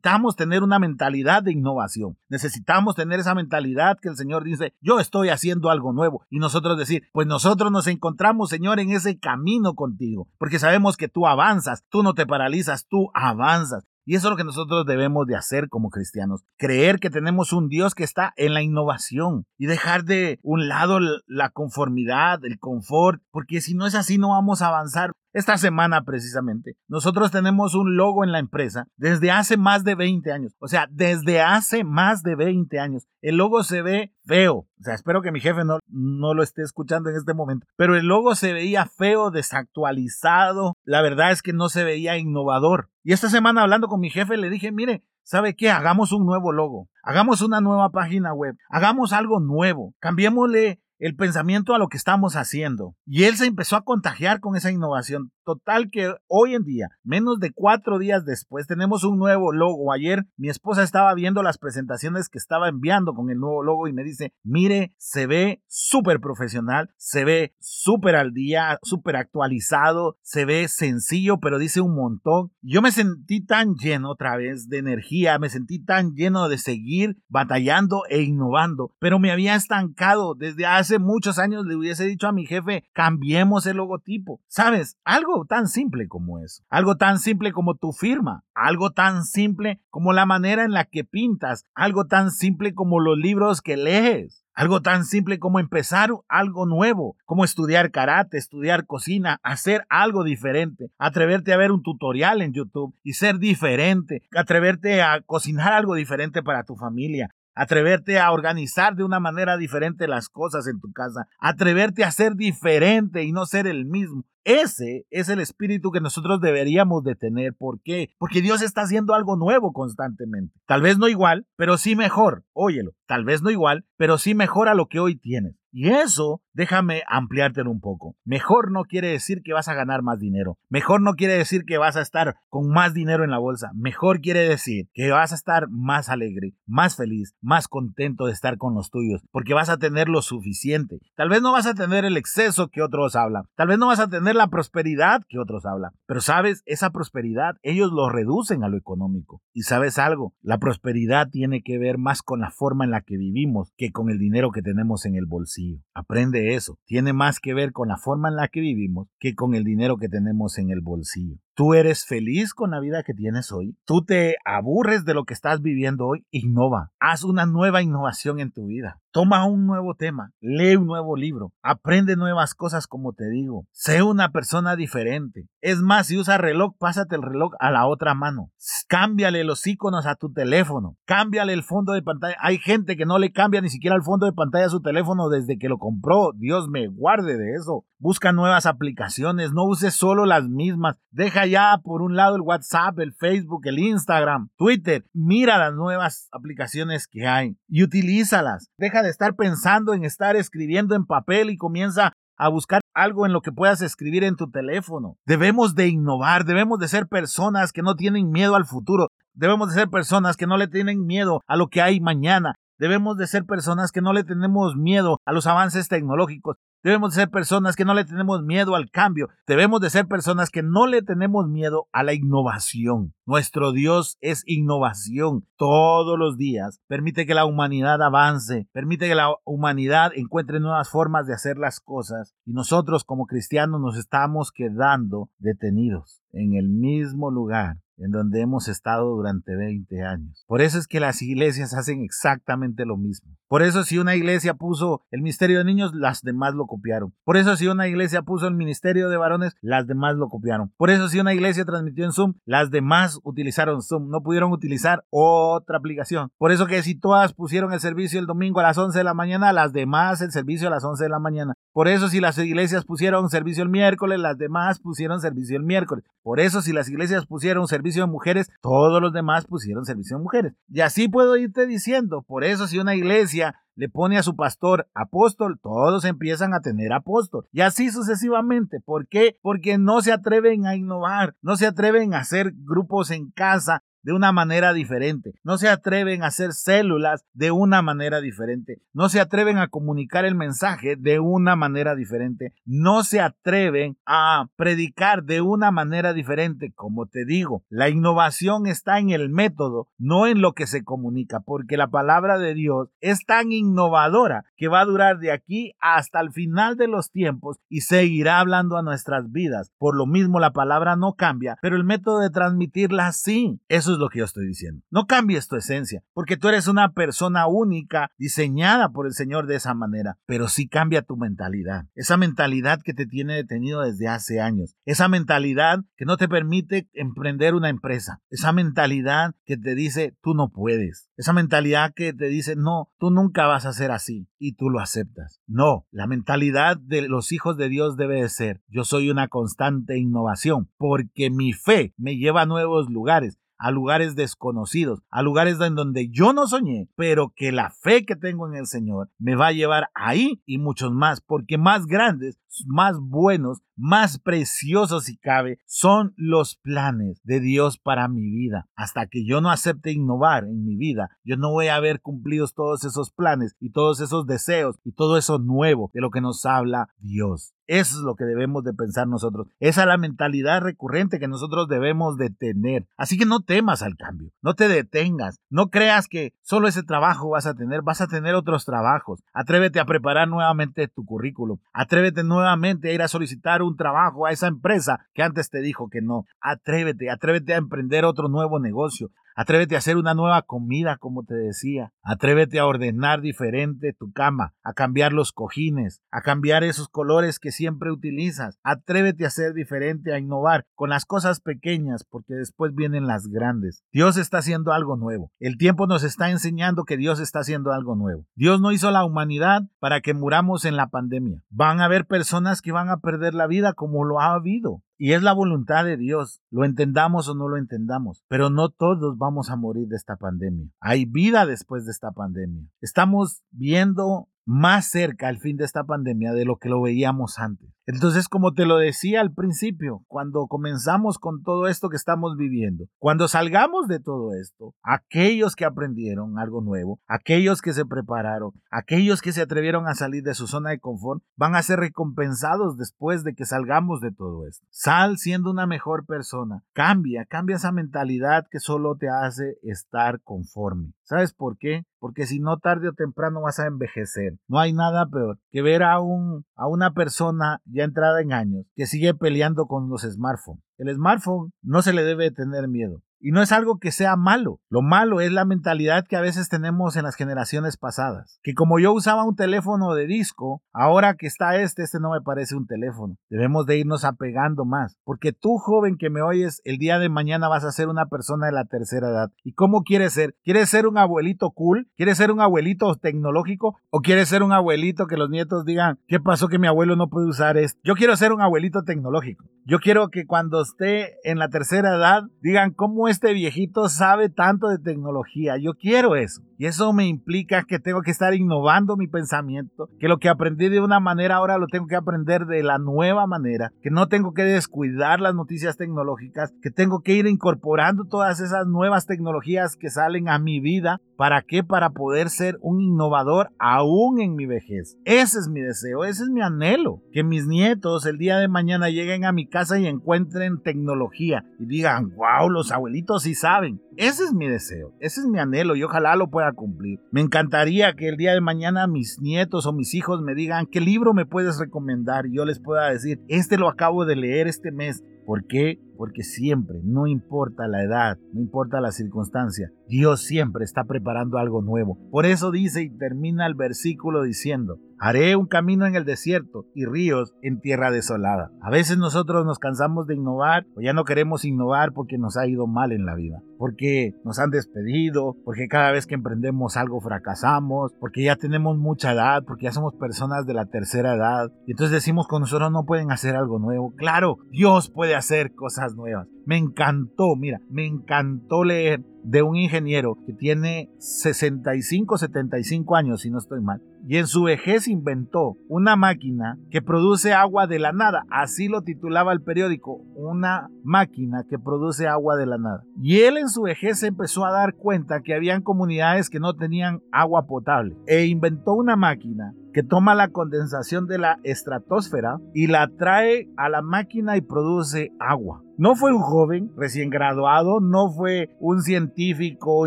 Necesitamos 0.00 0.34
tener 0.34 0.62
una 0.62 0.78
mentalidad 0.78 1.42
de 1.42 1.52
innovación. 1.52 2.16
Necesitamos 2.30 2.94
tener 2.94 3.20
esa 3.20 3.34
mentalidad 3.34 3.98
que 4.00 4.08
el 4.08 4.16
Señor 4.16 4.44
dice, 4.44 4.72
yo 4.80 4.98
estoy 4.98 5.28
haciendo 5.28 5.68
algo 5.68 5.92
nuevo. 5.92 6.24
Y 6.30 6.38
nosotros 6.38 6.78
decir, 6.78 7.02
pues 7.12 7.26
nosotros 7.26 7.70
nos 7.70 7.86
encontramos, 7.86 8.48
Señor, 8.48 8.80
en 8.80 8.92
ese 8.92 9.18
camino 9.18 9.74
contigo, 9.74 10.26
porque 10.38 10.58
sabemos 10.58 10.96
que 10.96 11.08
tú 11.08 11.26
avanzas, 11.26 11.84
tú 11.90 12.02
no 12.02 12.14
te 12.14 12.26
paralizas, 12.26 12.86
tú 12.88 13.10
avanzas. 13.12 13.84
Y 14.06 14.14
eso 14.14 14.28
es 14.28 14.30
lo 14.30 14.36
que 14.38 14.44
nosotros 14.44 14.86
debemos 14.86 15.26
de 15.26 15.36
hacer 15.36 15.68
como 15.68 15.90
cristianos, 15.90 16.42
creer 16.56 16.98
que 16.98 17.10
tenemos 17.10 17.52
un 17.52 17.68
Dios 17.68 17.94
que 17.94 18.04
está 18.04 18.32
en 18.36 18.54
la 18.54 18.62
innovación 18.62 19.44
y 19.58 19.66
dejar 19.66 20.04
de 20.04 20.40
un 20.42 20.68
lado 20.68 20.98
la 21.26 21.50
conformidad, 21.50 22.42
el 22.44 22.58
confort, 22.58 23.22
porque 23.30 23.60
si 23.60 23.74
no 23.74 23.86
es 23.86 23.94
así 23.94 24.16
no 24.16 24.30
vamos 24.30 24.62
a 24.62 24.68
avanzar. 24.68 25.12
Esta 25.32 25.56
semana 25.58 26.02
precisamente, 26.02 26.76
nosotros 26.88 27.30
tenemos 27.30 27.76
un 27.76 27.96
logo 27.96 28.24
en 28.24 28.32
la 28.32 28.40
empresa 28.40 28.88
desde 28.96 29.30
hace 29.30 29.56
más 29.56 29.84
de 29.84 29.94
20 29.94 30.32
años. 30.32 30.56
O 30.58 30.66
sea, 30.66 30.88
desde 30.90 31.40
hace 31.40 31.84
más 31.84 32.24
de 32.24 32.34
20 32.34 32.80
años. 32.80 33.06
El 33.20 33.36
logo 33.36 33.62
se 33.62 33.80
ve 33.82 34.12
feo. 34.24 34.54
O 34.56 34.82
sea, 34.82 34.94
espero 34.94 35.22
que 35.22 35.30
mi 35.30 35.38
jefe 35.38 35.64
no, 35.64 35.78
no 35.86 36.34
lo 36.34 36.42
esté 36.42 36.62
escuchando 36.62 37.10
en 37.10 37.16
este 37.16 37.32
momento. 37.32 37.64
Pero 37.76 37.96
el 37.96 38.06
logo 38.06 38.34
se 38.34 38.52
veía 38.52 38.86
feo, 38.86 39.30
desactualizado. 39.30 40.76
La 40.82 41.00
verdad 41.00 41.30
es 41.30 41.42
que 41.42 41.52
no 41.52 41.68
se 41.68 41.84
veía 41.84 42.18
innovador. 42.18 42.90
Y 43.04 43.12
esta 43.12 43.28
semana 43.28 43.62
hablando 43.62 43.86
con 43.86 44.00
mi 44.00 44.10
jefe 44.10 44.36
le 44.36 44.50
dije, 44.50 44.72
mire, 44.72 45.04
¿sabe 45.22 45.54
qué? 45.54 45.70
Hagamos 45.70 46.10
un 46.10 46.26
nuevo 46.26 46.50
logo. 46.50 46.88
Hagamos 47.04 47.40
una 47.40 47.60
nueva 47.60 47.90
página 47.90 48.34
web. 48.34 48.56
Hagamos 48.68 49.12
algo 49.12 49.38
nuevo. 49.38 49.94
Cambiémosle 50.00 50.80
el 51.00 51.16
pensamiento 51.16 51.74
a 51.74 51.78
lo 51.78 51.88
que 51.88 51.96
estamos 51.96 52.36
haciendo. 52.36 52.94
Y 53.06 53.24
él 53.24 53.36
se 53.36 53.46
empezó 53.46 53.76
a 53.76 53.84
contagiar 53.84 54.38
con 54.38 54.54
esa 54.54 54.70
innovación. 54.70 55.32
Total 55.44 55.90
que 55.90 56.14
hoy 56.26 56.54
en 56.54 56.64
día, 56.64 56.88
menos 57.02 57.38
de 57.40 57.52
cuatro 57.52 57.98
días 57.98 58.24
después, 58.24 58.66
tenemos 58.66 59.04
un 59.04 59.18
nuevo 59.18 59.52
logo. 59.52 59.92
Ayer 59.92 60.26
mi 60.36 60.48
esposa 60.48 60.82
estaba 60.82 61.14
viendo 61.14 61.42
las 61.42 61.58
presentaciones 61.58 62.28
que 62.28 62.38
estaba 62.38 62.68
enviando 62.68 63.14
con 63.14 63.30
el 63.30 63.38
nuevo 63.38 63.62
logo 63.62 63.88
y 63.88 63.92
me 63.92 64.04
dice, 64.04 64.32
mire, 64.42 64.94
se 64.98 65.26
ve 65.26 65.62
súper 65.66 66.20
profesional, 66.20 66.90
se 66.96 67.24
ve 67.24 67.54
súper 67.58 68.16
al 68.16 68.32
día, 68.32 68.78
súper 68.82 69.16
actualizado, 69.16 70.16
se 70.22 70.44
ve 70.44 70.68
sencillo, 70.68 71.38
pero 71.40 71.58
dice 71.58 71.80
un 71.80 71.94
montón. 71.94 72.52
Yo 72.62 72.82
me 72.82 72.92
sentí 72.92 73.44
tan 73.44 73.74
lleno 73.74 74.10
otra 74.10 74.36
vez 74.36 74.68
de 74.68 74.78
energía, 74.78 75.38
me 75.38 75.48
sentí 75.48 75.82
tan 75.82 76.14
lleno 76.14 76.48
de 76.48 76.58
seguir 76.58 77.16
batallando 77.28 78.02
e 78.08 78.22
innovando, 78.22 78.94
pero 78.98 79.18
me 79.18 79.32
había 79.32 79.54
estancado. 79.54 80.34
Desde 80.34 80.66
hace 80.66 80.98
muchos 80.98 81.38
años 81.38 81.66
le 81.66 81.76
hubiese 81.76 82.04
dicho 82.04 82.26
a 82.26 82.32
mi 82.32 82.46
jefe, 82.46 82.84
cambiemos 82.92 83.66
el 83.66 83.78
logotipo. 83.78 84.40
¿Sabes? 84.48 84.96
Algo 85.30 85.44
tan 85.44 85.68
simple 85.68 86.08
como 86.08 86.40
eso, 86.40 86.64
algo 86.70 86.96
tan 86.96 87.20
simple 87.20 87.52
como 87.52 87.76
tu 87.76 87.92
firma, 87.92 88.42
algo 88.52 88.90
tan 88.90 89.22
simple 89.22 89.80
como 89.88 90.12
la 90.12 90.26
manera 90.26 90.64
en 90.64 90.72
la 90.72 90.86
que 90.86 91.04
pintas, 91.04 91.66
algo 91.72 92.06
tan 92.06 92.32
simple 92.32 92.74
como 92.74 92.98
los 92.98 93.16
libros 93.16 93.62
que 93.62 93.76
lees. 93.76 94.44
Algo 94.54 94.82
tan 94.82 95.04
simple 95.04 95.38
como 95.38 95.60
empezar 95.60 96.10
algo 96.28 96.66
nuevo, 96.66 97.16
como 97.24 97.44
estudiar 97.44 97.92
karate, 97.92 98.38
estudiar 98.38 98.86
cocina, 98.86 99.38
hacer 99.44 99.86
algo 99.88 100.24
diferente, 100.24 100.90
atreverte 100.98 101.52
a 101.52 101.56
ver 101.56 101.70
un 101.70 101.84
tutorial 101.84 102.42
en 102.42 102.52
YouTube 102.52 102.92
y 103.04 103.12
ser 103.12 103.38
diferente, 103.38 104.22
atreverte 104.36 105.00
a 105.00 105.20
cocinar 105.20 105.72
algo 105.72 105.94
diferente 105.94 106.42
para 106.42 106.64
tu 106.64 106.74
familia, 106.74 107.30
atreverte 107.54 108.18
a 108.18 108.32
organizar 108.32 108.96
de 108.96 109.04
una 109.04 109.20
manera 109.20 109.56
diferente 109.56 110.08
las 110.08 110.28
cosas 110.28 110.66
en 110.66 110.80
tu 110.80 110.92
casa, 110.92 111.28
atreverte 111.38 112.04
a 112.04 112.10
ser 112.10 112.34
diferente 112.34 113.22
y 113.22 113.32
no 113.32 113.46
ser 113.46 113.68
el 113.68 113.86
mismo. 113.86 114.24
Ese 114.44 115.06
es 115.10 115.28
el 115.28 115.40
espíritu 115.40 115.90
que 115.90 116.00
nosotros 116.00 116.40
deberíamos 116.40 117.04
de 117.04 117.14
tener. 117.14 117.54
¿Por 117.54 117.80
qué? 117.82 118.10
Porque 118.18 118.40
Dios 118.40 118.62
está 118.62 118.82
haciendo 118.82 119.14
algo 119.14 119.36
nuevo 119.36 119.72
constantemente. 119.72 120.58
Tal 120.66 120.82
vez 120.82 120.98
no 120.98 121.08
igual, 121.08 121.46
pero 121.56 121.76
sí 121.76 121.96
mejor. 121.96 122.44
Óyelo. 122.52 122.92
Tal 123.06 123.24
vez 123.24 123.42
no 123.42 123.50
igual, 123.50 123.84
pero 123.96 124.18
sí 124.18 124.34
mejor 124.34 124.68
a 124.68 124.74
lo 124.74 124.86
que 124.86 125.00
hoy 125.00 125.16
tienes. 125.16 125.56
Y 125.72 125.88
eso, 125.88 126.42
déjame 126.52 127.02
ampliártelo 127.06 127.70
un 127.70 127.80
poco. 127.80 128.16
Mejor 128.24 128.72
no 128.72 128.82
quiere 128.84 129.08
decir 129.08 129.42
que 129.42 129.52
vas 129.52 129.68
a 129.68 129.74
ganar 129.74 130.02
más 130.02 130.18
dinero. 130.18 130.58
Mejor 130.68 131.00
no 131.00 131.14
quiere 131.14 131.34
decir 131.34 131.64
que 131.64 131.78
vas 131.78 131.96
a 131.96 132.00
estar 132.00 132.36
con 132.48 132.68
más 132.68 132.92
dinero 132.92 133.22
en 133.22 133.30
la 133.30 133.38
bolsa. 133.38 133.70
Mejor 133.74 134.20
quiere 134.20 134.48
decir 134.48 134.88
que 134.92 135.10
vas 135.10 135.30
a 135.30 135.36
estar 135.36 135.68
más 135.68 136.08
alegre, 136.08 136.54
más 136.66 136.96
feliz, 136.96 137.34
más 137.40 137.68
contento 137.68 138.26
de 138.26 138.32
estar 138.32 138.58
con 138.58 138.74
los 138.74 138.90
tuyos, 138.90 139.22
porque 139.30 139.54
vas 139.54 139.68
a 139.68 139.78
tener 139.78 140.08
lo 140.08 140.22
suficiente. 140.22 140.98
Tal 141.14 141.28
vez 141.28 141.40
no 141.40 141.52
vas 141.52 141.66
a 141.66 141.74
tener 141.74 142.04
el 142.04 142.16
exceso 142.16 142.68
que 142.68 142.82
otros 142.82 143.14
hablan. 143.14 143.44
Tal 143.54 143.68
vez 143.68 143.78
no 143.78 143.86
vas 143.86 144.00
a 144.00 144.08
tener 144.08 144.29
la 144.36 144.48
prosperidad 144.48 145.22
que 145.28 145.38
otros 145.38 145.66
hablan. 145.66 145.92
Pero 146.06 146.20
sabes, 146.20 146.62
esa 146.66 146.90
prosperidad 146.90 147.56
ellos 147.62 147.92
lo 147.92 148.08
reducen 148.08 148.64
a 148.64 148.68
lo 148.68 148.76
económico. 148.76 149.42
Y 149.52 149.62
sabes 149.62 149.98
algo, 149.98 150.34
la 150.42 150.58
prosperidad 150.58 151.28
tiene 151.30 151.62
que 151.62 151.78
ver 151.78 151.98
más 151.98 152.22
con 152.22 152.40
la 152.40 152.50
forma 152.50 152.84
en 152.84 152.90
la 152.90 153.02
que 153.02 153.16
vivimos 153.16 153.72
que 153.76 153.92
con 153.92 154.10
el 154.10 154.18
dinero 154.18 154.50
que 154.50 154.62
tenemos 154.62 155.06
en 155.06 155.16
el 155.16 155.26
bolsillo. 155.26 155.80
Aprende 155.94 156.54
eso. 156.54 156.78
Tiene 156.84 157.12
más 157.12 157.40
que 157.40 157.54
ver 157.54 157.72
con 157.72 157.88
la 157.88 157.96
forma 157.96 158.28
en 158.28 158.36
la 158.36 158.48
que 158.48 158.60
vivimos 158.60 159.08
que 159.18 159.34
con 159.34 159.54
el 159.54 159.64
dinero 159.64 159.96
que 159.96 160.08
tenemos 160.08 160.58
en 160.58 160.70
el 160.70 160.80
bolsillo. 160.80 161.36
¿Tú 161.60 161.74
eres 161.74 162.06
feliz 162.06 162.54
con 162.54 162.70
la 162.70 162.80
vida 162.80 163.02
que 163.02 163.12
tienes 163.12 163.52
hoy? 163.52 163.76
¿Tú 163.84 164.02
te 164.02 164.36
aburres 164.46 165.04
de 165.04 165.12
lo 165.12 165.24
que 165.24 165.34
estás 165.34 165.60
viviendo 165.60 166.06
hoy? 166.06 166.24
Innova. 166.30 166.90
Haz 166.98 167.22
una 167.22 167.44
nueva 167.44 167.82
innovación 167.82 168.40
en 168.40 168.50
tu 168.50 168.64
vida. 168.64 168.98
Toma 169.12 169.44
un 169.44 169.66
nuevo 169.66 169.94
tema, 169.94 170.32
lee 170.40 170.76
un 170.76 170.86
nuevo 170.86 171.16
libro, 171.16 171.52
aprende 171.62 172.16
nuevas 172.16 172.54
cosas 172.54 172.86
como 172.86 173.12
te 173.12 173.28
digo. 173.28 173.66
Sé 173.72 174.02
una 174.02 174.30
persona 174.30 174.74
diferente. 174.74 175.48
Es 175.60 175.82
más, 175.82 176.06
si 176.06 176.16
usa 176.16 176.38
reloj, 176.38 176.76
pásate 176.78 177.16
el 177.16 177.22
reloj 177.22 177.52
a 177.58 177.70
la 177.70 177.86
otra 177.86 178.14
mano. 178.14 178.52
Cámbiale 178.90 179.44
los 179.44 179.64
iconos 179.68 180.04
a 180.04 180.16
tu 180.16 180.32
teléfono. 180.32 180.96
Cámbiale 181.04 181.52
el 181.52 181.62
fondo 181.62 181.92
de 181.92 182.02
pantalla. 182.02 182.34
Hay 182.40 182.58
gente 182.58 182.96
que 182.96 183.06
no 183.06 183.20
le 183.20 183.30
cambia 183.30 183.60
ni 183.60 183.68
siquiera 183.68 183.94
el 183.94 184.02
fondo 184.02 184.26
de 184.26 184.32
pantalla 184.32 184.66
a 184.66 184.70
su 184.70 184.82
teléfono 184.82 185.28
desde 185.28 185.58
que 185.58 185.68
lo 185.68 185.78
compró. 185.78 186.32
Dios 186.34 186.68
me 186.68 186.88
guarde 186.88 187.38
de 187.38 187.54
eso. 187.54 187.84
Busca 188.00 188.32
nuevas 188.32 188.66
aplicaciones, 188.66 189.52
no 189.52 189.62
uses 189.62 189.94
solo 189.94 190.26
las 190.26 190.48
mismas. 190.48 190.96
Deja 191.12 191.46
ya 191.46 191.78
por 191.84 192.02
un 192.02 192.16
lado 192.16 192.34
el 192.34 192.42
WhatsApp, 192.42 192.98
el 192.98 193.12
Facebook, 193.12 193.60
el 193.66 193.78
Instagram, 193.78 194.48
Twitter. 194.56 195.04
Mira 195.12 195.56
las 195.58 195.72
nuevas 195.74 196.28
aplicaciones 196.32 197.06
que 197.06 197.28
hay 197.28 197.56
y 197.68 197.84
utilízalas. 197.84 198.70
Deja 198.76 199.04
de 199.04 199.10
estar 199.10 199.36
pensando 199.36 199.94
en 199.94 200.04
estar 200.04 200.34
escribiendo 200.34 200.96
en 200.96 201.06
papel 201.06 201.50
y 201.50 201.56
comienza 201.56 202.12
a 202.40 202.48
buscar 202.48 202.80
algo 202.94 203.26
en 203.26 203.34
lo 203.34 203.42
que 203.42 203.52
puedas 203.52 203.82
escribir 203.82 204.24
en 204.24 204.34
tu 204.34 204.50
teléfono. 204.50 205.18
Debemos 205.26 205.74
de 205.74 205.88
innovar, 205.88 206.46
debemos 206.46 206.78
de 206.78 206.88
ser 206.88 207.06
personas 207.06 207.70
que 207.70 207.82
no 207.82 207.96
tienen 207.96 208.30
miedo 208.30 208.56
al 208.56 208.64
futuro. 208.64 209.08
Debemos 209.34 209.68
de 209.68 209.74
ser 209.74 209.90
personas 209.90 210.38
que 210.38 210.46
no 210.46 210.56
le 210.56 210.66
tienen 210.66 211.04
miedo 211.04 211.42
a 211.46 211.56
lo 211.56 211.68
que 211.68 211.82
hay 211.82 212.00
mañana. 212.00 212.54
Debemos 212.78 213.18
de 213.18 213.26
ser 213.26 213.44
personas 213.44 213.92
que 213.92 214.00
no 214.00 214.14
le 214.14 214.24
tenemos 214.24 214.74
miedo 214.74 215.20
a 215.26 215.32
los 215.34 215.46
avances 215.46 215.88
tecnológicos. 215.88 216.56
Debemos 216.82 217.14
de 217.14 217.20
ser 217.20 217.30
personas 217.30 217.76
que 217.76 217.84
no 217.84 217.92
le 217.92 218.06
tenemos 218.06 218.42
miedo 218.42 218.74
al 218.74 218.90
cambio. 218.90 219.28
Debemos 219.46 219.82
de 219.82 219.90
ser 219.90 220.06
personas 220.06 220.48
que 220.48 220.62
no 220.62 220.86
le 220.86 221.02
tenemos 221.02 221.46
miedo 221.46 221.88
a 221.92 222.02
la 222.02 222.14
innovación. 222.14 223.12
Nuestro 223.26 223.72
Dios 223.72 224.16
es 224.22 224.42
innovación 224.46 225.46
todos 225.56 226.18
los 226.18 226.38
días. 226.38 226.80
Permite 226.86 227.26
que 227.26 227.34
la 227.34 227.44
humanidad 227.44 228.00
avance. 228.02 228.66
Permite 228.72 229.08
que 229.08 229.14
la 229.14 229.34
humanidad 229.44 230.12
encuentre 230.14 230.58
nuevas 230.58 230.88
formas 230.88 231.26
de 231.26 231.34
hacer 231.34 231.58
las 231.58 231.80
cosas. 231.80 232.34
Y 232.46 232.54
nosotros 232.54 233.04
como 233.04 233.26
cristianos 233.26 233.78
nos 233.78 233.98
estamos 233.98 234.50
quedando 234.50 235.28
detenidos 235.38 236.22
en 236.32 236.54
el 236.54 236.70
mismo 236.70 237.30
lugar 237.30 237.76
en 238.00 238.10
donde 238.10 238.40
hemos 238.40 238.68
estado 238.68 239.14
durante 239.14 239.54
20 239.54 240.02
años. 240.02 240.44
Por 240.46 240.62
eso 240.62 240.78
es 240.78 240.86
que 240.86 241.00
las 241.00 241.22
iglesias 241.22 241.74
hacen 241.74 242.02
exactamente 242.02 242.86
lo 242.86 242.96
mismo. 242.96 243.36
Por 243.46 243.62
eso 243.62 243.82
si 243.82 243.98
una 243.98 244.14
iglesia 244.14 244.54
puso 244.54 245.02
el 245.10 245.22
ministerio 245.22 245.58
de 245.58 245.64
niños, 245.64 245.92
las 245.94 246.22
demás 246.22 246.54
lo 246.54 246.66
copiaron. 246.66 247.12
Por 247.24 247.36
eso 247.36 247.56
si 247.56 247.66
una 247.66 247.86
iglesia 247.88 248.22
puso 248.22 248.46
el 248.46 248.54
ministerio 248.54 249.08
de 249.08 249.16
varones, 249.16 249.56
las 249.60 249.86
demás 249.86 250.14
lo 250.16 250.28
copiaron. 250.28 250.72
Por 250.76 250.90
eso 250.90 251.08
si 251.08 251.18
una 251.18 251.34
iglesia 251.34 251.64
transmitió 251.64 252.04
en 252.04 252.12
Zoom, 252.12 252.34
las 252.44 252.70
demás 252.70 253.18
utilizaron 253.24 253.82
Zoom. 253.82 254.08
No 254.08 254.22
pudieron 254.22 254.52
utilizar 254.52 255.04
otra 255.10 255.78
aplicación. 255.78 256.30
Por 256.38 256.52
eso 256.52 256.66
que 256.66 256.82
si 256.82 256.94
todas 256.94 257.32
pusieron 257.32 257.72
el 257.72 257.80
servicio 257.80 258.20
el 258.20 258.26
domingo 258.26 258.60
a 258.60 258.62
las 258.62 258.78
11 258.78 258.96
de 258.98 259.04
la 259.04 259.14
mañana, 259.14 259.52
las 259.52 259.72
demás 259.72 260.20
el 260.20 260.30
servicio 260.30 260.68
a 260.68 260.70
las 260.70 260.84
11 260.84 261.04
de 261.04 261.10
la 261.10 261.18
mañana. 261.18 261.54
Por 261.72 261.88
eso 261.88 262.08
si 262.08 262.20
las 262.20 262.38
iglesias 262.38 262.84
pusieron 262.84 263.28
servicio 263.30 263.62
el 263.62 263.68
miércoles, 263.68 264.20
las 264.20 264.38
demás 264.38 264.78
pusieron 264.78 265.20
servicio 265.20 265.56
el 265.56 265.64
miércoles. 265.64 266.04
Por 266.22 266.38
eso 266.38 266.62
si 266.62 266.72
las 266.72 266.88
iglesias 266.88 267.26
pusieron 267.26 267.66
servicio 267.66 267.89
de 267.94 268.06
mujeres, 268.06 268.48
todos 268.60 269.00
los 269.02 269.12
demás 269.12 269.46
pusieron 269.46 269.84
servicio 269.84 270.16
de 270.16 270.22
mujeres. 270.22 270.54
Y 270.68 270.80
así 270.80 271.08
puedo 271.08 271.36
irte 271.36 271.66
diciendo. 271.66 272.22
Por 272.22 272.44
eso 272.44 272.66
si 272.66 272.78
una 272.78 272.94
iglesia 272.94 273.56
le 273.74 273.88
pone 273.88 274.18
a 274.18 274.22
su 274.22 274.36
pastor 274.36 274.88
apóstol, 274.94 275.58
todos 275.62 276.04
empiezan 276.04 276.54
a 276.54 276.60
tener 276.60 276.92
apóstol. 276.92 277.46
Y 277.52 277.62
así 277.62 277.90
sucesivamente. 277.90 278.80
¿Por 278.80 279.08
qué? 279.08 279.38
Porque 279.42 279.78
no 279.78 280.02
se 280.02 280.12
atreven 280.12 280.66
a 280.66 280.76
innovar, 280.76 281.34
no 281.40 281.56
se 281.56 281.66
atreven 281.66 282.14
a 282.14 282.18
hacer 282.18 282.52
grupos 282.54 283.10
en 283.10 283.30
casa, 283.30 283.82
de 284.02 284.12
una 284.12 284.32
manera 284.32 284.72
diferente. 284.72 285.34
No 285.44 285.58
se 285.58 285.68
atreven 285.68 286.22
a 286.22 286.28
hacer 286.28 286.52
células 286.52 287.24
de 287.32 287.50
una 287.50 287.82
manera 287.82 288.20
diferente. 288.20 288.80
No 288.92 289.08
se 289.08 289.20
atreven 289.20 289.58
a 289.58 289.68
comunicar 289.68 290.24
el 290.24 290.34
mensaje 290.34 290.96
de 290.96 291.20
una 291.20 291.56
manera 291.56 291.94
diferente. 291.94 292.54
No 292.64 293.02
se 293.02 293.20
atreven 293.20 293.96
a 294.06 294.46
predicar 294.56 295.24
de 295.24 295.40
una 295.40 295.70
manera 295.70 296.12
diferente. 296.12 296.72
Como 296.74 297.06
te 297.06 297.24
digo, 297.24 297.64
la 297.68 297.88
innovación 297.88 298.66
está 298.66 298.98
en 298.98 299.10
el 299.10 299.28
método, 299.28 299.88
no 299.98 300.26
en 300.26 300.40
lo 300.40 300.52
que 300.52 300.66
se 300.66 300.84
comunica, 300.84 301.40
porque 301.40 301.76
la 301.76 301.88
palabra 301.88 302.38
de 302.38 302.54
Dios 302.54 302.88
es 303.00 303.24
tan 303.26 303.52
innovadora 303.52 304.44
que 304.56 304.68
va 304.68 304.80
a 304.80 304.84
durar 304.84 305.18
de 305.18 305.32
aquí 305.32 305.74
hasta 305.80 306.20
el 306.20 306.32
final 306.32 306.76
de 306.76 306.88
los 306.88 307.10
tiempos 307.10 307.58
y 307.68 307.82
seguirá 307.82 308.40
hablando 308.40 308.76
a 308.76 308.82
nuestras 308.82 309.30
vidas. 309.30 309.72
Por 309.78 309.96
lo 309.96 310.06
mismo 310.06 310.40
la 310.40 310.52
palabra 310.52 310.96
no 310.96 311.14
cambia, 311.14 311.58
pero 311.62 311.76
el 311.76 311.84
método 311.84 312.20
de 312.20 312.30
transmitirla 312.30 313.12
sí. 313.12 313.60
Eso 313.68 313.89
es 313.94 313.98
lo 313.98 314.08
que 314.08 314.20
yo 314.20 314.24
estoy 314.24 314.46
diciendo. 314.46 314.82
No 314.90 315.06
cambies 315.06 315.48
tu 315.48 315.56
esencia, 315.56 316.02
porque 316.12 316.36
tú 316.36 316.48
eres 316.48 316.68
una 316.68 316.92
persona 316.92 317.46
única, 317.46 318.10
diseñada 318.18 318.90
por 318.90 319.06
el 319.06 319.12
Señor 319.12 319.46
de 319.46 319.56
esa 319.56 319.74
manera, 319.74 320.18
pero 320.26 320.48
sí 320.48 320.68
cambia 320.68 321.02
tu 321.02 321.16
mentalidad. 321.16 321.86
Esa 321.94 322.16
mentalidad 322.16 322.80
que 322.82 322.94
te 322.94 323.06
tiene 323.06 323.34
detenido 323.34 323.82
desde 323.82 324.08
hace 324.08 324.40
años. 324.40 324.76
Esa 324.84 325.08
mentalidad 325.08 325.80
que 325.96 326.04
no 326.04 326.16
te 326.16 326.28
permite 326.28 326.88
emprender 326.92 327.54
una 327.54 327.68
empresa. 327.68 328.20
Esa 328.30 328.52
mentalidad 328.52 329.34
que 329.44 329.56
te 329.56 329.74
dice, 329.74 330.16
tú 330.22 330.34
no 330.34 330.50
puedes. 330.50 331.10
Esa 331.16 331.32
mentalidad 331.32 331.92
que 331.94 332.12
te 332.12 332.26
dice, 332.26 332.56
no, 332.56 332.90
tú 332.98 333.10
nunca 333.10 333.46
vas 333.46 333.66
a 333.66 333.72
ser 333.72 333.90
así. 333.90 334.28
Y 334.38 334.54
tú 334.54 334.70
lo 334.70 334.80
aceptas. 334.80 335.40
No, 335.46 335.86
la 335.90 336.06
mentalidad 336.06 336.76
de 336.78 337.08
los 337.08 337.32
hijos 337.32 337.56
de 337.56 337.68
Dios 337.68 337.96
debe 337.96 338.22
de 338.22 338.28
ser, 338.28 338.62
yo 338.68 338.84
soy 338.84 339.10
una 339.10 339.28
constante 339.28 339.98
innovación, 339.98 340.70
porque 340.76 341.30
mi 341.30 341.52
fe 341.52 341.94
me 341.96 342.16
lleva 342.16 342.42
a 342.42 342.46
nuevos 342.46 342.88
lugares 342.88 343.38
a 343.60 343.70
lugares 343.70 344.16
desconocidos, 344.16 345.02
a 345.10 345.22
lugares 345.22 345.60
en 345.60 345.74
donde 345.74 346.08
yo 346.08 346.32
no 346.32 346.46
soñé, 346.46 346.88
pero 346.96 347.34
que 347.36 347.52
la 347.52 347.70
fe 347.70 348.06
que 348.06 348.16
tengo 348.16 348.48
en 348.48 348.54
el 348.54 348.66
Señor 348.66 349.10
me 349.18 349.36
va 349.36 349.48
a 349.48 349.52
llevar 349.52 349.90
ahí 349.94 350.42
y 350.46 350.56
muchos 350.56 350.92
más, 350.92 351.20
porque 351.20 351.58
más 351.58 351.84
grandes, 351.86 352.40
más 352.66 352.98
buenos, 352.98 353.62
más 353.76 354.18
preciosos 354.18 355.04
si 355.04 355.16
cabe, 355.16 355.58
son 355.66 356.12
los 356.16 356.56
planes 356.56 357.20
de 357.24 357.40
Dios 357.40 357.78
para 357.78 358.08
mi 358.08 358.30
vida. 358.30 358.68
Hasta 358.74 359.06
que 359.06 359.24
yo 359.24 359.40
no 359.40 359.50
acepte 359.50 359.92
innovar 359.92 360.44
en 360.44 360.64
mi 360.64 360.76
vida, 360.76 361.10
yo 361.24 361.36
no 361.36 361.50
voy 361.50 361.68
a 361.68 361.76
haber 361.76 362.00
cumplido 362.00 362.46
todos 362.54 362.84
esos 362.84 363.10
planes 363.10 363.56
y 363.60 363.70
todos 363.70 364.00
esos 364.00 364.26
deseos 364.26 364.78
y 364.84 364.92
todo 364.92 365.16
eso 365.16 365.38
nuevo 365.38 365.90
de 365.94 366.00
lo 366.00 366.10
que 366.10 366.20
nos 366.20 366.44
habla 366.44 366.88
Dios. 366.98 367.54
Eso 367.66 367.98
es 367.98 368.02
lo 368.02 368.16
que 368.16 368.24
debemos 368.24 368.64
de 368.64 368.74
pensar 368.74 369.06
nosotros. 369.06 369.46
Esa 369.60 369.82
es 369.82 369.86
la 369.86 369.96
mentalidad 369.96 370.60
recurrente 370.60 371.20
que 371.20 371.28
nosotros 371.28 371.68
debemos 371.68 372.16
de 372.16 372.28
tener. 372.30 372.88
Así 372.96 373.16
que 373.16 373.26
no 373.26 373.42
temas 373.42 373.82
al 373.82 373.96
cambio, 373.96 374.32
no 374.42 374.54
te 374.54 374.66
detengas, 374.66 375.38
no 375.50 375.70
creas 375.70 376.08
que 376.08 376.34
solo 376.42 376.66
ese 376.66 376.82
trabajo 376.82 377.30
vas 377.30 377.46
a 377.46 377.54
tener, 377.54 377.82
vas 377.82 378.00
a 378.00 378.08
tener 378.08 378.34
otros 378.34 378.64
trabajos. 378.64 379.22
Atrévete 379.32 379.78
a 379.78 379.84
preparar 379.84 380.26
nuevamente 380.26 380.88
tu 380.88 381.04
currículum, 381.04 381.58
atrévete 381.72 382.24
nuevamente 382.24 382.39
a 382.46 382.92
ir 382.92 383.02
a 383.02 383.08
solicitar 383.08 383.62
un 383.62 383.76
trabajo 383.76 384.26
a 384.26 384.32
esa 384.32 384.46
empresa 384.46 385.06
que 385.14 385.22
antes 385.22 385.50
te 385.50 385.60
dijo 385.60 385.88
que 385.88 386.02
no. 386.02 386.24
Atrévete, 386.40 387.10
atrévete 387.10 387.54
a 387.54 387.58
emprender 387.58 388.04
otro 388.04 388.28
nuevo 388.28 388.58
negocio. 388.58 389.10
Atrévete 389.36 389.74
a 389.74 389.78
hacer 389.78 389.96
una 389.96 390.14
nueva 390.14 390.42
comida, 390.42 390.96
como 390.96 391.24
te 391.24 391.34
decía. 391.34 391.92
Atrévete 392.02 392.58
a 392.58 392.66
ordenar 392.66 393.20
diferente 393.20 393.92
tu 393.92 394.12
cama, 394.12 394.54
a 394.62 394.72
cambiar 394.72 395.12
los 395.12 395.32
cojines, 395.32 396.02
a 396.10 396.22
cambiar 396.22 396.64
esos 396.64 396.88
colores 396.88 397.38
que 397.38 397.52
siempre 397.52 397.90
utilizas. 397.90 398.58
Atrévete 398.62 399.26
a 399.26 399.30
ser 399.30 399.54
diferente, 399.54 400.12
a 400.12 400.18
innovar 400.18 400.66
con 400.74 400.90
las 400.90 401.04
cosas 401.04 401.40
pequeñas, 401.40 402.04
porque 402.04 402.34
después 402.34 402.74
vienen 402.74 403.06
las 403.06 403.28
grandes. 403.28 403.82
Dios 403.92 404.16
está 404.16 404.38
haciendo 404.38 404.72
algo 404.72 404.96
nuevo. 404.96 405.30
El 405.38 405.56
tiempo 405.56 405.86
nos 405.86 406.02
está 406.02 406.30
enseñando 406.30 406.84
que 406.84 406.96
Dios 406.96 407.20
está 407.20 407.40
haciendo 407.40 407.72
algo 407.72 407.96
nuevo. 407.96 408.26
Dios 408.34 408.60
no 408.60 408.72
hizo 408.72 408.90
la 408.90 409.04
humanidad 409.04 409.62
para 409.78 410.00
que 410.00 410.14
muramos 410.14 410.64
en 410.64 410.76
la 410.76 410.88
pandemia. 410.88 411.42
Van 411.50 411.80
a 411.80 411.84
haber 411.84 412.06
personas 412.06 412.62
que 412.62 412.72
van 412.72 412.88
a 412.88 412.98
perder 412.98 413.34
la 413.34 413.46
vida 413.46 413.72
como 413.72 414.04
lo 414.04 414.20
ha 414.20 414.34
habido. 414.34 414.82
Y 415.02 415.14
es 415.14 415.22
la 415.22 415.32
voluntad 415.32 415.86
de 415.86 415.96
Dios, 415.96 416.42
lo 416.50 416.66
entendamos 416.66 417.26
o 417.26 417.34
no 417.34 417.48
lo 417.48 417.56
entendamos, 417.56 418.22
pero 418.28 418.50
no 418.50 418.68
todos 418.68 419.16
vamos 419.16 419.48
a 419.48 419.56
morir 419.56 419.88
de 419.88 419.96
esta 419.96 420.16
pandemia. 420.16 420.68
Hay 420.78 421.06
vida 421.06 421.46
después 421.46 421.86
de 421.86 421.92
esta 421.92 422.12
pandemia. 422.12 422.68
Estamos 422.82 423.40
viendo 423.50 424.28
más 424.44 424.90
cerca 424.90 425.28
al 425.28 425.38
fin 425.38 425.56
de 425.56 425.64
esta 425.64 425.84
pandemia 425.84 426.32
de 426.32 426.44
lo 426.44 426.56
que 426.56 426.68
lo 426.68 426.82
veíamos 426.82 427.38
antes. 427.38 427.70
Entonces, 427.86 428.28
como 428.28 428.52
te 428.52 428.66
lo 428.66 428.76
decía 428.78 429.20
al 429.20 429.32
principio, 429.32 430.04
cuando 430.06 430.46
comenzamos 430.46 431.18
con 431.18 431.42
todo 431.42 431.66
esto 431.66 431.88
que 431.88 431.96
estamos 431.96 432.36
viviendo, 432.36 432.84
cuando 432.98 433.26
salgamos 433.26 433.88
de 433.88 433.98
todo 433.98 434.32
esto, 434.32 434.74
aquellos 434.82 435.56
que 435.56 435.64
aprendieron 435.64 436.38
algo 436.38 436.60
nuevo, 436.60 437.00
aquellos 437.08 437.62
que 437.62 437.72
se 437.72 437.84
prepararon, 437.84 438.52
aquellos 438.70 439.20
que 439.22 439.32
se 439.32 439.42
atrevieron 439.42 439.88
a 439.88 439.94
salir 439.94 440.22
de 440.22 440.34
su 440.34 440.46
zona 440.46 440.70
de 440.70 440.78
confort, 440.78 441.22
van 441.36 441.56
a 441.56 441.62
ser 441.62 441.80
recompensados 441.80 442.76
después 442.76 443.24
de 443.24 443.34
que 443.34 443.44
salgamos 443.44 444.00
de 444.00 444.12
todo 444.12 444.46
esto. 444.46 444.64
Sal 444.70 445.18
siendo 445.18 445.50
una 445.50 445.66
mejor 445.66 446.06
persona. 446.06 446.62
Cambia, 446.72 447.24
cambia 447.24 447.56
esa 447.56 447.72
mentalidad 447.72 448.46
que 448.50 448.60
solo 448.60 448.96
te 448.96 449.08
hace 449.08 449.56
estar 449.62 450.20
conforme. 450.22 450.92
¿Sabes 451.02 451.34
por 451.34 451.58
qué? 451.58 451.86
Porque 451.98 452.26
si 452.26 452.38
no 452.38 452.58
tarde 452.58 452.88
o 452.88 452.92
temprano 452.92 453.42
vas 453.42 453.58
a 453.58 453.66
envejecer. 453.66 454.29
No 454.48 454.58
hay 454.58 454.72
nada 454.72 455.06
peor 455.06 455.38
que 455.50 455.62
ver 455.62 455.82
a, 455.82 456.00
un, 456.00 456.44
a 456.54 456.68
una 456.68 456.92
persona 456.92 457.60
ya 457.64 457.84
entrada 457.84 458.20
en 458.20 458.32
años 458.32 458.66
que 458.74 458.86
sigue 458.86 459.14
peleando 459.14 459.66
con 459.66 459.88
los 459.88 460.02
smartphones. 460.02 460.62
El 460.78 460.94
smartphone 460.94 461.52
no 461.62 461.82
se 461.82 461.92
le 461.92 462.04
debe 462.04 462.30
tener 462.30 462.68
miedo. 462.68 463.02
Y 463.20 463.32
no 463.32 463.42
es 463.42 463.52
algo 463.52 463.78
que 463.78 463.92
sea 463.92 464.16
malo. 464.16 464.60
Lo 464.70 464.80
malo 464.80 465.20
es 465.20 465.30
la 465.30 465.44
mentalidad 465.44 466.06
que 466.08 466.16
a 466.16 466.22
veces 466.22 466.48
tenemos 466.48 466.96
en 466.96 467.04
las 467.04 467.16
generaciones 467.16 467.76
pasadas. 467.76 468.40
Que 468.42 468.54
como 468.54 468.78
yo 468.78 468.92
usaba 468.92 469.24
un 469.24 469.36
teléfono 469.36 469.94
de 469.94 470.06
disco, 470.06 470.62
ahora 470.72 471.14
que 471.14 471.26
está 471.26 471.56
este, 471.60 471.82
este 471.82 472.00
no 472.00 472.12
me 472.12 472.22
parece 472.22 472.56
un 472.56 472.66
teléfono. 472.66 473.16
Debemos 473.28 473.66
de 473.66 473.78
irnos 473.78 474.04
apegando 474.04 474.64
más. 474.64 474.96
Porque 475.04 475.32
tú, 475.32 475.58
joven 475.58 475.98
que 475.98 476.08
me 476.08 476.22
oyes, 476.22 476.62
el 476.64 476.78
día 476.78 476.98
de 476.98 477.10
mañana 477.10 477.48
vas 477.48 477.64
a 477.64 477.72
ser 477.72 477.88
una 477.88 478.06
persona 478.06 478.46
de 478.46 478.52
la 478.52 478.64
tercera 478.64 479.10
edad. 479.10 479.30
¿Y 479.44 479.52
cómo 479.52 479.82
quieres 479.82 480.14
ser? 480.14 480.34
¿Quieres 480.42 480.70
ser 480.70 480.86
un 480.86 480.96
abuelito 480.96 481.50
cool? 481.50 481.90
¿Quieres 481.96 482.16
ser 482.16 482.30
un 482.30 482.40
abuelito 482.40 482.94
tecnológico? 482.96 483.76
¿O 483.90 484.00
quieres 484.00 484.28
ser 484.28 484.42
un 484.42 484.52
abuelito 484.52 485.06
que 485.06 485.18
los 485.18 485.28
nietos 485.28 485.66
digan, 485.66 485.98
¿qué 486.06 486.20
pasó 486.20 486.48
que 486.48 486.58
mi 486.58 486.68
abuelo 486.68 486.96
no 486.96 487.10
puede 487.10 487.28
usar 487.28 487.58
esto? 487.58 487.78
Yo 487.84 487.94
quiero 487.94 488.16
ser 488.16 488.32
un 488.32 488.40
abuelito 488.40 488.82
tecnológico. 488.82 489.44
Yo 489.66 489.78
quiero 489.78 490.08
que 490.08 490.26
cuando 490.26 490.62
esté 490.62 491.16
en 491.22 491.38
la 491.38 491.48
tercera 491.48 491.96
edad 491.96 492.22
digan, 492.40 492.72
¿cómo 492.72 493.09
este 493.10 493.32
viejito 493.32 493.88
sabe 493.88 494.28
tanto 494.28 494.68
de 494.68 494.78
tecnología. 494.78 495.56
Yo 495.58 495.74
quiero 495.74 496.16
eso. 496.16 496.42
Y 496.60 496.66
eso 496.66 496.92
me 496.92 497.06
implica 497.06 497.64
que 497.64 497.78
tengo 497.78 498.02
que 498.02 498.10
estar 498.10 498.34
innovando 498.34 498.98
mi 498.98 499.06
pensamiento, 499.06 499.88
que 499.98 500.08
lo 500.08 500.18
que 500.18 500.28
aprendí 500.28 500.68
de 500.68 500.82
una 500.82 501.00
manera 501.00 501.36
ahora 501.36 501.56
lo 501.56 501.68
tengo 501.68 501.86
que 501.86 501.96
aprender 501.96 502.44
de 502.44 502.62
la 502.62 502.76
nueva 502.76 503.26
manera, 503.26 503.72
que 503.80 503.88
no 503.88 504.08
tengo 504.08 504.34
que 504.34 504.42
descuidar 504.42 505.20
las 505.20 505.34
noticias 505.34 505.78
tecnológicas, 505.78 506.52
que 506.60 506.70
tengo 506.70 507.00
que 507.00 507.14
ir 507.14 507.26
incorporando 507.26 508.04
todas 508.04 508.40
esas 508.40 508.66
nuevas 508.66 509.06
tecnologías 509.06 509.74
que 509.74 509.88
salen 509.88 510.28
a 510.28 510.38
mi 510.38 510.60
vida. 510.60 511.00
¿Para 511.16 511.40
qué? 511.40 511.64
Para 511.64 511.90
poder 511.90 512.28
ser 512.28 512.58
un 512.60 512.82
innovador 512.82 513.52
aún 513.58 514.20
en 514.20 514.34
mi 514.34 514.44
vejez. 514.44 514.98
Ese 515.06 515.38
es 515.38 515.48
mi 515.48 515.62
deseo, 515.62 516.04
ese 516.04 516.24
es 516.24 516.28
mi 516.28 516.42
anhelo. 516.42 517.00
Que 517.12 517.24
mis 517.24 517.46
nietos 517.46 518.04
el 518.04 518.18
día 518.18 518.36
de 518.36 518.48
mañana 518.48 518.90
lleguen 518.90 519.24
a 519.24 519.32
mi 519.32 519.46
casa 519.46 519.78
y 519.78 519.86
encuentren 519.86 520.60
tecnología 520.60 521.46
y 521.58 521.64
digan, 521.64 522.14
wow, 522.16 522.50
los 522.50 522.70
abuelitos 522.70 522.99
sí 523.18 523.34
saben. 523.34 523.80
Ese 523.96 524.24
es 524.24 524.32
mi 524.32 524.48
deseo, 524.48 524.92
ese 525.00 525.20
es 525.20 525.26
mi 525.26 525.38
anhelo 525.38 525.76
y 525.76 525.82
ojalá 525.82 526.16
lo 526.16 526.30
pueda 526.30 526.52
cumplir. 526.52 527.00
Me 527.10 527.20
encantaría 527.20 527.94
que 527.94 528.08
el 528.08 528.16
día 528.16 528.32
de 528.32 528.40
mañana 528.40 528.86
mis 528.86 529.18
nietos 529.20 529.66
o 529.66 529.72
mis 529.72 529.94
hijos 529.94 530.22
me 530.22 530.34
digan 530.34 530.66
qué 530.66 530.80
libro 530.80 531.12
me 531.12 531.26
puedes 531.26 531.58
recomendar 531.58 532.26
y 532.26 532.36
yo 532.36 532.44
les 532.44 532.60
pueda 532.60 532.90
decir, 532.90 533.20
este 533.28 533.58
lo 533.58 533.68
acabo 533.68 534.04
de 534.04 534.16
leer 534.16 534.46
este 534.46 534.72
mes. 534.72 535.04
¿Por 535.26 535.46
qué? 535.46 535.78
Porque 535.96 536.22
siempre, 536.22 536.80
no 536.82 537.06
importa 537.06 537.68
la 537.68 537.84
edad, 537.84 538.18
no 538.32 538.40
importa 538.40 538.80
la 538.80 538.90
circunstancia, 538.90 539.70
Dios 539.86 540.22
siempre 540.22 540.64
está 540.64 540.84
preparando 540.84 541.38
algo 541.38 541.62
nuevo. 541.62 541.98
Por 542.10 542.26
eso 542.26 542.50
dice 542.50 542.82
y 542.82 542.90
termina 542.90 543.46
el 543.46 543.54
versículo 543.54 544.22
diciendo, 544.22 544.78
Haré 545.02 545.34
un 545.34 545.46
camino 545.46 545.86
en 545.86 545.94
el 545.94 546.04
desierto 546.04 546.66
y 546.74 546.84
ríos 546.84 547.32
en 547.40 547.58
tierra 547.58 547.90
desolada. 547.90 548.50
A 548.60 548.68
veces 548.68 548.98
nosotros 548.98 549.46
nos 549.46 549.58
cansamos 549.58 550.06
de 550.06 550.14
innovar 550.14 550.66
o 550.76 550.82
ya 550.82 550.92
no 550.92 551.04
queremos 551.04 551.46
innovar 551.46 551.92
porque 551.94 552.18
nos 552.18 552.36
ha 552.36 552.46
ido 552.46 552.66
mal 552.66 552.92
en 552.92 553.06
la 553.06 553.14
vida, 553.14 553.42
porque 553.56 554.14
nos 554.24 554.38
han 554.38 554.50
despedido, 554.50 555.38
porque 555.42 555.68
cada 555.68 555.90
vez 555.90 556.06
que 556.06 556.16
emprendemos 556.16 556.76
algo 556.76 557.00
fracasamos, 557.00 557.94
porque 557.98 558.24
ya 558.24 558.36
tenemos 558.36 558.76
mucha 558.76 559.12
edad, 559.12 559.42
porque 559.46 559.64
ya 559.64 559.72
somos 559.72 559.94
personas 559.94 560.44
de 560.44 560.52
la 560.52 560.66
tercera 560.66 561.14
edad. 561.14 561.50
Y 561.66 561.70
entonces 561.70 561.94
decimos 561.94 562.28
que 562.28 562.38
nosotros 562.38 562.70
no 562.70 562.84
pueden 562.84 563.10
hacer 563.10 563.36
algo 563.36 563.58
nuevo. 563.58 563.94
Claro, 563.96 564.36
Dios 564.50 564.90
puede 564.90 565.14
hacer 565.14 565.54
cosas 565.54 565.94
nuevas. 565.94 566.28
Me 566.44 566.58
encantó, 566.58 567.36
mira, 567.36 567.58
me 567.70 567.86
encantó 567.86 568.64
leer 568.64 569.02
de 569.22 569.42
un 569.42 569.56
ingeniero 569.56 570.16
que 570.26 570.32
tiene 570.32 570.90
65, 570.98 572.18
75 572.18 572.96
años, 572.96 573.20
si 573.22 573.30
no 573.30 573.38
estoy 573.38 573.60
mal, 573.60 573.82
y 574.06 574.16
en 574.16 574.26
su 574.26 574.44
vejez 574.44 574.88
inventó 574.88 575.56
una 575.68 575.96
máquina 575.96 576.58
que 576.70 576.82
produce 576.82 577.32
agua 577.32 577.66
de 577.66 577.78
la 577.78 577.92
nada. 577.92 578.24
Así 578.30 578.68
lo 578.68 578.82
titulaba 578.82 579.32
el 579.32 579.42
periódico, 579.42 580.02
una 580.14 580.68
máquina 580.84 581.44
que 581.48 581.58
produce 581.58 582.08
agua 582.08 582.36
de 582.36 582.46
la 582.46 582.58
nada. 582.58 582.84
Y 583.00 583.20
él 583.20 583.36
en 583.36 583.48
su 583.48 583.62
vejez 583.62 584.02
empezó 584.02 584.44
a 584.44 584.52
dar 584.52 584.74
cuenta 584.74 585.20
que 585.22 585.34
habían 585.34 585.62
comunidades 585.62 586.30
que 586.30 586.40
no 586.40 586.54
tenían 586.54 587.02
agua 587.12 587.46
potable 587.46 587.96
e 588.06 588.24
inventó 588.26 588.72
una 588.74 588.96
máquina 588.96 589.54
que 589.72 589.82
toma 589.82 590.14
la 590.14 590.28
condensación 590.28 591.06
de 591.06 591.18
la 591.18 591.38
estratosfera 591.42 592.38
y 592.54 592.66
la 592.66 592.88
trae 592.98 593.48
a 593.56 593.68
la 593.68 593.82
máquina 593.82 594.36
y 594.36 594.40
produce 594.40 595.12
agua. 595.18 595.62
No 595.76 595.94
fue 595.94 596.12
un 596.12 596.20
joven 596.20 596.70
recién 596.76 597.08
graduado, 597.08 597.80
no 597.80 598.10
fue 598.10 598.50
un 598.60 598.82
científico 598.82 599.86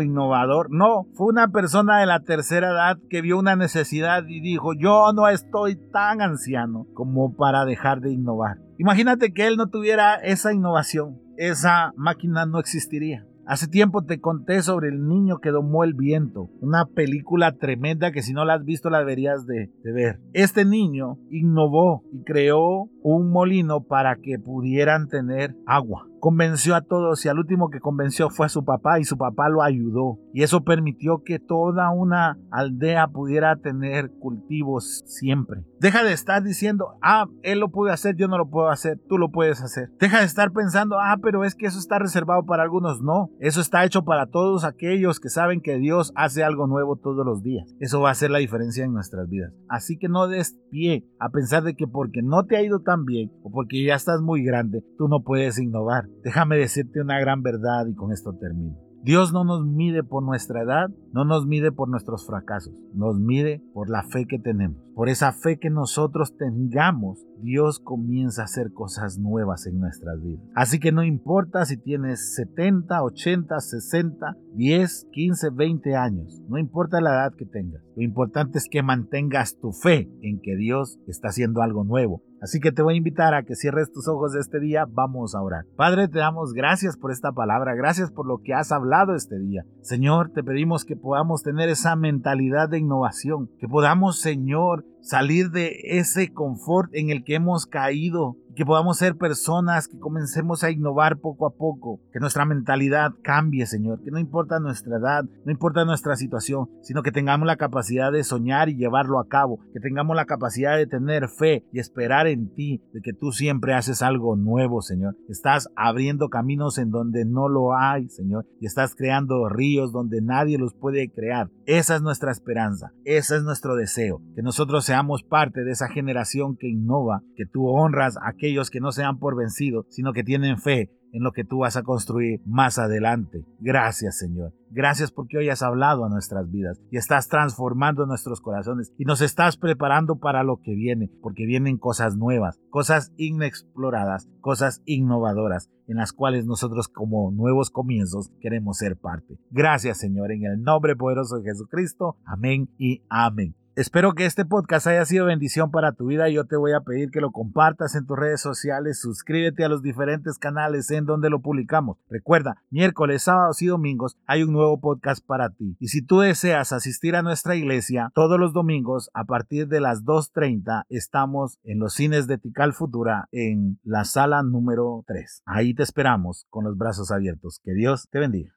innovador, 0.00 0.68
no, 0.70 1.06
fue 1.14 1.28
una 1.28 1.48
persona 1.48 2.00
de 2.00 2.06
la 2.06 2.20
tercera 2.20 2.70
edad 2.70 2.98
que 3.08 3.22
vio 3.22 3.38
una 3.38 3.54
necesidad 3.54 4.24
y 4.26 4.40
dijo, 4.40 4.72
yo 4.74 5.12
no 5.12 5.28
estoy 5.28 5.76
tan 5.92 6.20
anciano 6.20 6.86
como 6.94 7.36
para 7.36 7.64
dejar 7.64 8.00
de 8.00 8.12
innovar. 8.12 8.58
Imagínate 8.78 9.32
que 9.32 9.46
él 9.46 9.56
no 9.56 9.68
tuviera 9.68 10.16
esa 10.16 10.52
innovación, 10.52 11.20
esa 11.36 11.92
máquina 11.96 12.44
no 12.44 12.58
existiría. 12.58 13.24
Hace 13.46 13.68
tiempo 13.68 14.02
te 14.02 14.20
conté 14.20 14.62
sobre 14.62 14.88
el 14.88 15.06
niño 15.06 15.38
que 15.38 15.50
domó 15.50 15.84
el 15.84 15.92
viento, 15.92 16.48
una 16.60 16.86
película 16.86 17.52
tremenda 17.52 18.10
que 18.10 18.22
si 18.22 18.32
no 18.32 18.46
la 18.46 18.54
has 18.54 18.64
visto 18.64 18.88
la 18.88 19.00
deberías 19.00 19.46
de, 19.46 19.70
ver. 19.84 20.18
Este 20.32 20.64
niño 20.64 21.18
innovó 21.30 22.04
y 22.10 22.22
creó 22.24 22.88
un 23.02 23.30
molino 23.30 23.82
para 23.82 24.16
que 24.16 24.38
pudieran 24.38 25.08
tener 25.08 25.54
agua. 25.66 26.06
Convenció 26.24 26.74
a 26.74 26.80
todos 26.80 27.22
y 27.26 27.28
al 27.28 27.38
último 27.38 27.68
que 27.68 27.80
convenció 27.80 28.30
fue 28.30 28.46
a 28.46 28.48
su 28.48 28.64
papá 28.64 28.98
y 28.98 29.04
su 29.04 29.18
papá 29.18 29.50
lo 29.50 29.62
ayudó. 29.62 30.18
Y 30.32 30.42
eso 30.42 30.64
permitió 30.64 31.22
que 31.22 31.38
toda 31.38 31.90
una 31.90 32.38
aldea 32.50 33.08
pudiera 33.08 33.56
tener 33.56 34.10
cultivos 34.20 35.02
siempre. 35.04 35.66
Deja 35.80 36.02
de 36.02 36.14
estar 36.14 36.42
diciendo, 36.42 36.96
ah, 37.02 37.26
él 37.42 37.58
lo 37.58 37.70
puede 37.70 37.92
hacer, 37.92 38.16
yo 38.16 38.26
no 38.26 38.38
lo 38.38 38.48
puedo 38.48 38.70
hacer, 38.70 38.98
tú 39.06 39.18
lo 39.18 39.30
puedes 39.32 39.60
hacer. 39.60 39.90
Deja 40.00 40.20
de 40.20 40.24
estar 40.24 40.50
pensando, 40.52 40.96
ah, 40.98 41.18
pero 41.22 41.44
es 41.44 41.54
que 41.54 41.66
eso 41.66 41.78
está 41.78 41.98
reservado 41.98 42.46
para 42.46 42.62
algunos. 42.62 43.02
No, 43.02 43.28
eso 43.38 43.60
está 43.60 43.84
hecho 43.84 44.06
para 44.06 44.24
todos 44.24 44.64
aquellos 44.64 45.20
que 45.20 45.28
saben 45.28 45.60
que 45.60 45.76
Dios 45.76 46.10
hace 46.16 46.42
algo 46.42 46.66
nuevo 46.66 46.96
todos 46.96 47.26
los 47.26 47.42
días. 47.42 47.68
Eso 47.80 48.00
va 48.00 48.08
a 48.08 48.12
hacer 48.12 48.30
la 48.30 48.38
diferencia 48.38 48.82
en 48.82 48.94
nuestras 48.94 49.28
vidas. 49.28 49.52
Así 49.68 49.98
que 49.98 50.08
no 50.08 50.26
des 50.26 50.56
pie 50.70 51.04
a 51.20 51.28
pensar 51.28 51.64
de 51.64 51.74
que 51.74 51.86
porque 51.86 52.22
no 52.22 52.46
te 52.46 52.56
ha 52.56 52.62
ido 52.62 52.80
tan 52.80 53.04
bien 53.04 53.30
o 53.42 53.50
porque 53.50 53.84
ya 53.84 53.94
estás 53.94 54.22
muy 54.22 54.42
grande, 54.42 54.82
tú 54.96 55.06
no 55.06 55.22
puedes 55.22 55.58
innovar. 55.58 56.06
Déjame 56.22 56.56
decirte 56.56 57.00
una 57.00 57.18
gran 57.18 57.42
verdad 57.42 57.86
y 57.86 57.94
con 57.94 58.12
esto 58.12 58.34
termino. 58.34 58.76
Dios 59.02 59.34
no 59.34 59.44
nos 59.44 59.66
mide 59.66 60.02
por 60.02 60.22
nuestra 60.22 60.62
edad, 60.62 60.88
no 61.12 61.26
nos 61.26 61.46
mide 61.46 61.72
por 61.72 61.90
nuestros 61.90 62.26
fracasos, 62.26 62.72
nos 62.94 63.18
mide 63.18 63.62
por 63.74 63.90
la 63.90 64.02
fe 64.02 64.24
que 64.26 64.38
tenemos. 64.38 64.78
Por 64.94 65.08
esa 65.08 65.32
fe 65.32 65.58
que 65.58 65.70
nosotros 65.70 66.36
tengamos, 66.36 67.26
Dios 67.40 67.80
comienza 67.80 68.42
a 68.42 68.44
hacer 68.44 68.72
cosas 68.72 69.18
nuevas 69.18 69.66
en 69.66 69.78
nuestras 69.80 70.22
vidas. 70.22 70.44
Así 70.54 70.78
que 70.78 70.92
no 70.92 71.02
importa 71.02 71.64
si 71.64 71.76
tienes 71.76 72.34
70, 72.36 73.02
80, 73.02 73.58
60, 73.58 74.36
10, 74.54 75.08
15, 75.12 75.50
20 75.50 75.96
años, 75.96 76.40
no 76.48 76.58
importa 76.58 77.00
la 77.00 77.10
edad 77.10 77.32
que 77.36 77.44
tengas. 77.44 77.82
Lo 77.96 78.02
importante 78.02 78.58
es 78.58 78.68
que 78.70 78.82
mantengas 78.82 79.58
tu 79.58 79.72
fe 79.72 80.08
en 80.22 80.40
que 80.40 80.56
Dios 80.56 80.98
está 81.06 81.28
haciendo 81.28 81.62
algo 81.62 81.84
nuevo. 81.84 82.22
Así 82.44 82.60
que 82.60 82.72
te 82.72 82.82
voy 82.82 82.92
a 82.92 82.98
invitar 82.98 83.32
a 83.32 83.44
que 83.44 83.54
cierres 83.54 83.90
tus 83.90 84.06
ojos 84.06 84.34
este 84.34 84.60
día. 84.60 84.84
Vamos 84.86 85.34
a 85.34 85.40
orar. 85.40 85.64
Padre, 85.76 86.08
te 86.08 86.18
damos 86.18 86.52
gracias 86.52 86.98
por 86.98 87.10
esta 87.10 87.32
palabra. 87.32 87.74
Gracias 87.74 88.10
por 88.10 88.26
lo 88.26 88.42
que 88.44 88.52
has 88.52 88.70
hablado 88.70 89.14
este 89.14 89.38
día. 89.38 89.64
Señor, 89.80 90.30
te 90.30 90.44
pedimos 90.44 90.84
que 90.84 90.94
podamos 90.94 91.42
tener 91.42 91.70
esa 91.70 91.96
mentalidad 91.96 92.68
de 92.68 92.80
innovación. 92.80 93.48
Que 93.58 93.66
podamos, 93.66 94.20
Señor, 94.20 94.83
salir 95.00 95.50
de 95.50 95.80
ese 95.84 96.32
confort 96.32 96.90
en 96.94 97.10
el 97.10 97.24
que 97.24 97.34
hemos 97.34 97.66
caído 97.66 98.36
que 98.54 98.64
podamos 98.64 98.98
ser 98.98 99.16
personas 99.16 99.88
que 99.88 99.98
comencemos 99.98 100.62
a 100.62 100.70
innovar 100.70 101.18
poco 101.18 101.46
a 101.46 101.54
poco, 101.54 102.00
que 102.12 102.20
nuestra 102.20 102.44
mentalidad 102.44 103.12
cambie, 103.22 103.66
Señor, 103.66 104.00
que 104.02 104.10
no 104.10 104.18
importa 104.18 104.60
nuestra 104.60 104.98
edad, 104.98 105.24
no 105.44 105.52
importa 105.52 105.84
nuestra 105.84 106.16
situación, 106.16 106.68
sino 106.82 107.02
que 107.02 107.12
tengamos 107.12 107.46
la 107.46 107.56
capacidad 107.56 108.12
de 108.12 108.22
soñar 108.24 108.68
y 108.68 108.76
llevarlo 108.76 109.18
a 109.18 109.26
cabo, 109.26 109.58
que 109.72 109.80
tengamos 109.80 110.14
la 110.14 110.26
capacidad 110.26 110.76
de 110.76 110.86
tener 110.86 111.28
fe 111.28 111.64
y 111.72 111.80
esperar 111.80 112.26
en 112.26 112.54
ti, 112.54 112.82
de 112.92 113.00
que 113.00 113.12
tú 113.12 113.32
siempre 113.32 113.74
haces 113.74 114.02
algo 114.02 114.36
nuevo, 114.36 114.82
Señor. 114.82 115.16
Estás 115.28 115.68
abriendo 115.76 116.28
caminos 116.28 116.78
en 116.78 116.90
donde 116.90 117.24
no 117.24 117.48
lo 117.48 117.76
hay, 117.76 118.08
Señor, 118.08 118.46
y 118.60 118.66
estás 118.66 118.94
creando 118.94 119.48
ríos 119.48 119.92
donde 119.92 120.20
nadie 120.22 120.58
los 120.58 120.74
puede 120.74 121.10
crear. 121.10 121.50
Esa 121.66 121.96
es 121.96 122.02
nuestra 122.02 122.30
esperanza, 122.30 122.92
ese 123.04 123.36
es 123.36 123.42
nuestro 123.42 123.74
deseo, 123.74 124.20
que 124.34 124.42
nosotros 124.42 124.84
seamos 124.84 125.22
parte 125.22 125.64
de 125.64 125.72
esa 125.72 125.88
generación 125.88 126.56
que 126.56 126.68
innova, 126.68 127.22
que 127.36 127.46
tú 127.46 127.68
honras 127.68 128.16
a 128.22 128.32
aquellos 128.44 128.70
que 128.70 128.80
no 128.80 128.92
se 128.92 129.02
dan 129.02 129.18
por 129.18 129.36
vencidos, 129.36 129.86
sino 129.88 130.12
que 130.12 130.22
tienen 130.22 130.58
fe 130.58 130.90
en 131.12 131.22
lo 131.22 131.32
que 131.32 131.44
tú 131.44 131.58
vas 131.58 131.76
a 131.76 131.82
construir 131.82 132.40
más 132.44 132.78
adelante. 132.78 133.46
Gracias 133.60 134.18
Señor. 134.18 134.52
Gracias 134.70 135.12
porque 135.12 135.38
hoy 135.38 135.48
has 135.48 135.62
hablado 135.62 136.04
a 136.04 136.08
nuestras 136.08 136.50
vidas 136.50 136.78
y 136.90 136.98
estás 136.98 137.28
transformando 137.28 138.04
nuestros 138.04 138.40
corazones 138.40 138.92
y 138.98 139.04
nos 139.04 139.22
estás 139.22 139.56
preparando 139.56 140.16
para 140.16 140.42
lo 140.42 140.60
que 140.60 140.74
viene, 140.74 141.08
porque 141.22 141.46
vienen 141.46 141.78
cosas 141.78 142.16
nuevas, 142.16 142.58
cosas 142.68 143.12
inexploradas, 143.16 144.28
cosas 144.40 144.82
innovadoras 144.84 145.70
en 145.86 145.96
las 145.98 146.12
cuales 146.12 146.44
nosotros 146.44 146.88
como 146.88 147.30
nuevos 147.30 147.70
comienzos 147.70 148.30
queremos 148.40 148.78
ser 148.78 148.96
parte. 148.96 149.38
Gracias 149.50 149.98
Señor, 149.98 150.32
en 150.32 150.44
el 150.44 150.60
nombre 150.60 150.96
poderoso 150.96 151.36
de 151.36 151.44
Jesucristo. 151.44 152.18
Amén 152.26 152.68
y 152.76 153.04
amén. 153.08 153.54
Espero 153.76 154.12
que 154.12 154.24
este 154.24 154.44
podcast 154.44 154.86
haya 154.86 155.04
sido 155.04 155.26
bendición 155.26 155.72
para 155.72 155.90
tu 155.90 156.06
vida. 156.06 156.28
Yo 156.28 156.44
te 156.44 156.54
voy 156.54 156.70
a 156.70 156.82
pedir 156.82 157.10
que 157.10 157.20
lo 157.20 157.32
compartas 157.32 157.96
en 157.96 158.06
tus 158.06 158.16
redes 158.16 158.40
sociales, 158.40 159.00
suscríbete 159.00 159.64
a 159.64 159.68
los 159.68 159.82
diferentes 159.82 160.38
canales 160.38 160.92
en 160.92 161.06
donde 161.06 161.28
lo 161.28 161.40
publicamos. 161.40 161.98
Recuerda, 162.08 162.62
miércoles, 162.70 163.24
sábados 163.24 163.60
y 163.62 163.66
domingos 163.66 164.16
hay 164.26 164.44
un 164.44 164.52
nuevo 164.52 164.78
podcast 164.78 165.26
para 165.26 165.50
ti. 165.50 165.76
Y 165.80 165.88
si 165.88 166.02
tú 166.02 166.20
deseas 166.20 166.72
asistir 166.72 167.16
a 167.16 167.22
nuestra 167.22 167.56
iglesia, 167.56 168.12
todos 168.14 168.38
los 168.38 168.52
domingos 168.52 169.10
a 169.12 169.24
partir 169.24 169.66
de 169.66 169.80
las 169.80 170.04
2.30 170.04 170.84
estamos 170.88 171.58
en 171.64 171.80
los 171.80 171.94
cines 171.94 172.28
de 172.28 172.38
Tical 172.38 172.74
Futura 172.74 173.28
en 173.32 173.80
la 173.82 174.04
sala 174.04 174.44
número 174.44 175.02
3. 175.08 175.42
Ahí 175.46 175.74
te 175.74 175.82
esperamos 175.82 176.46
con 176.48 176.62
los 176.62 176.78
brazos 176.78 177.10
abiertos. 177.10 177.58
Que 177.64 177.74
Dios 177.74 178.06
te 178.08 178.20
bendiga. 178.20 178.52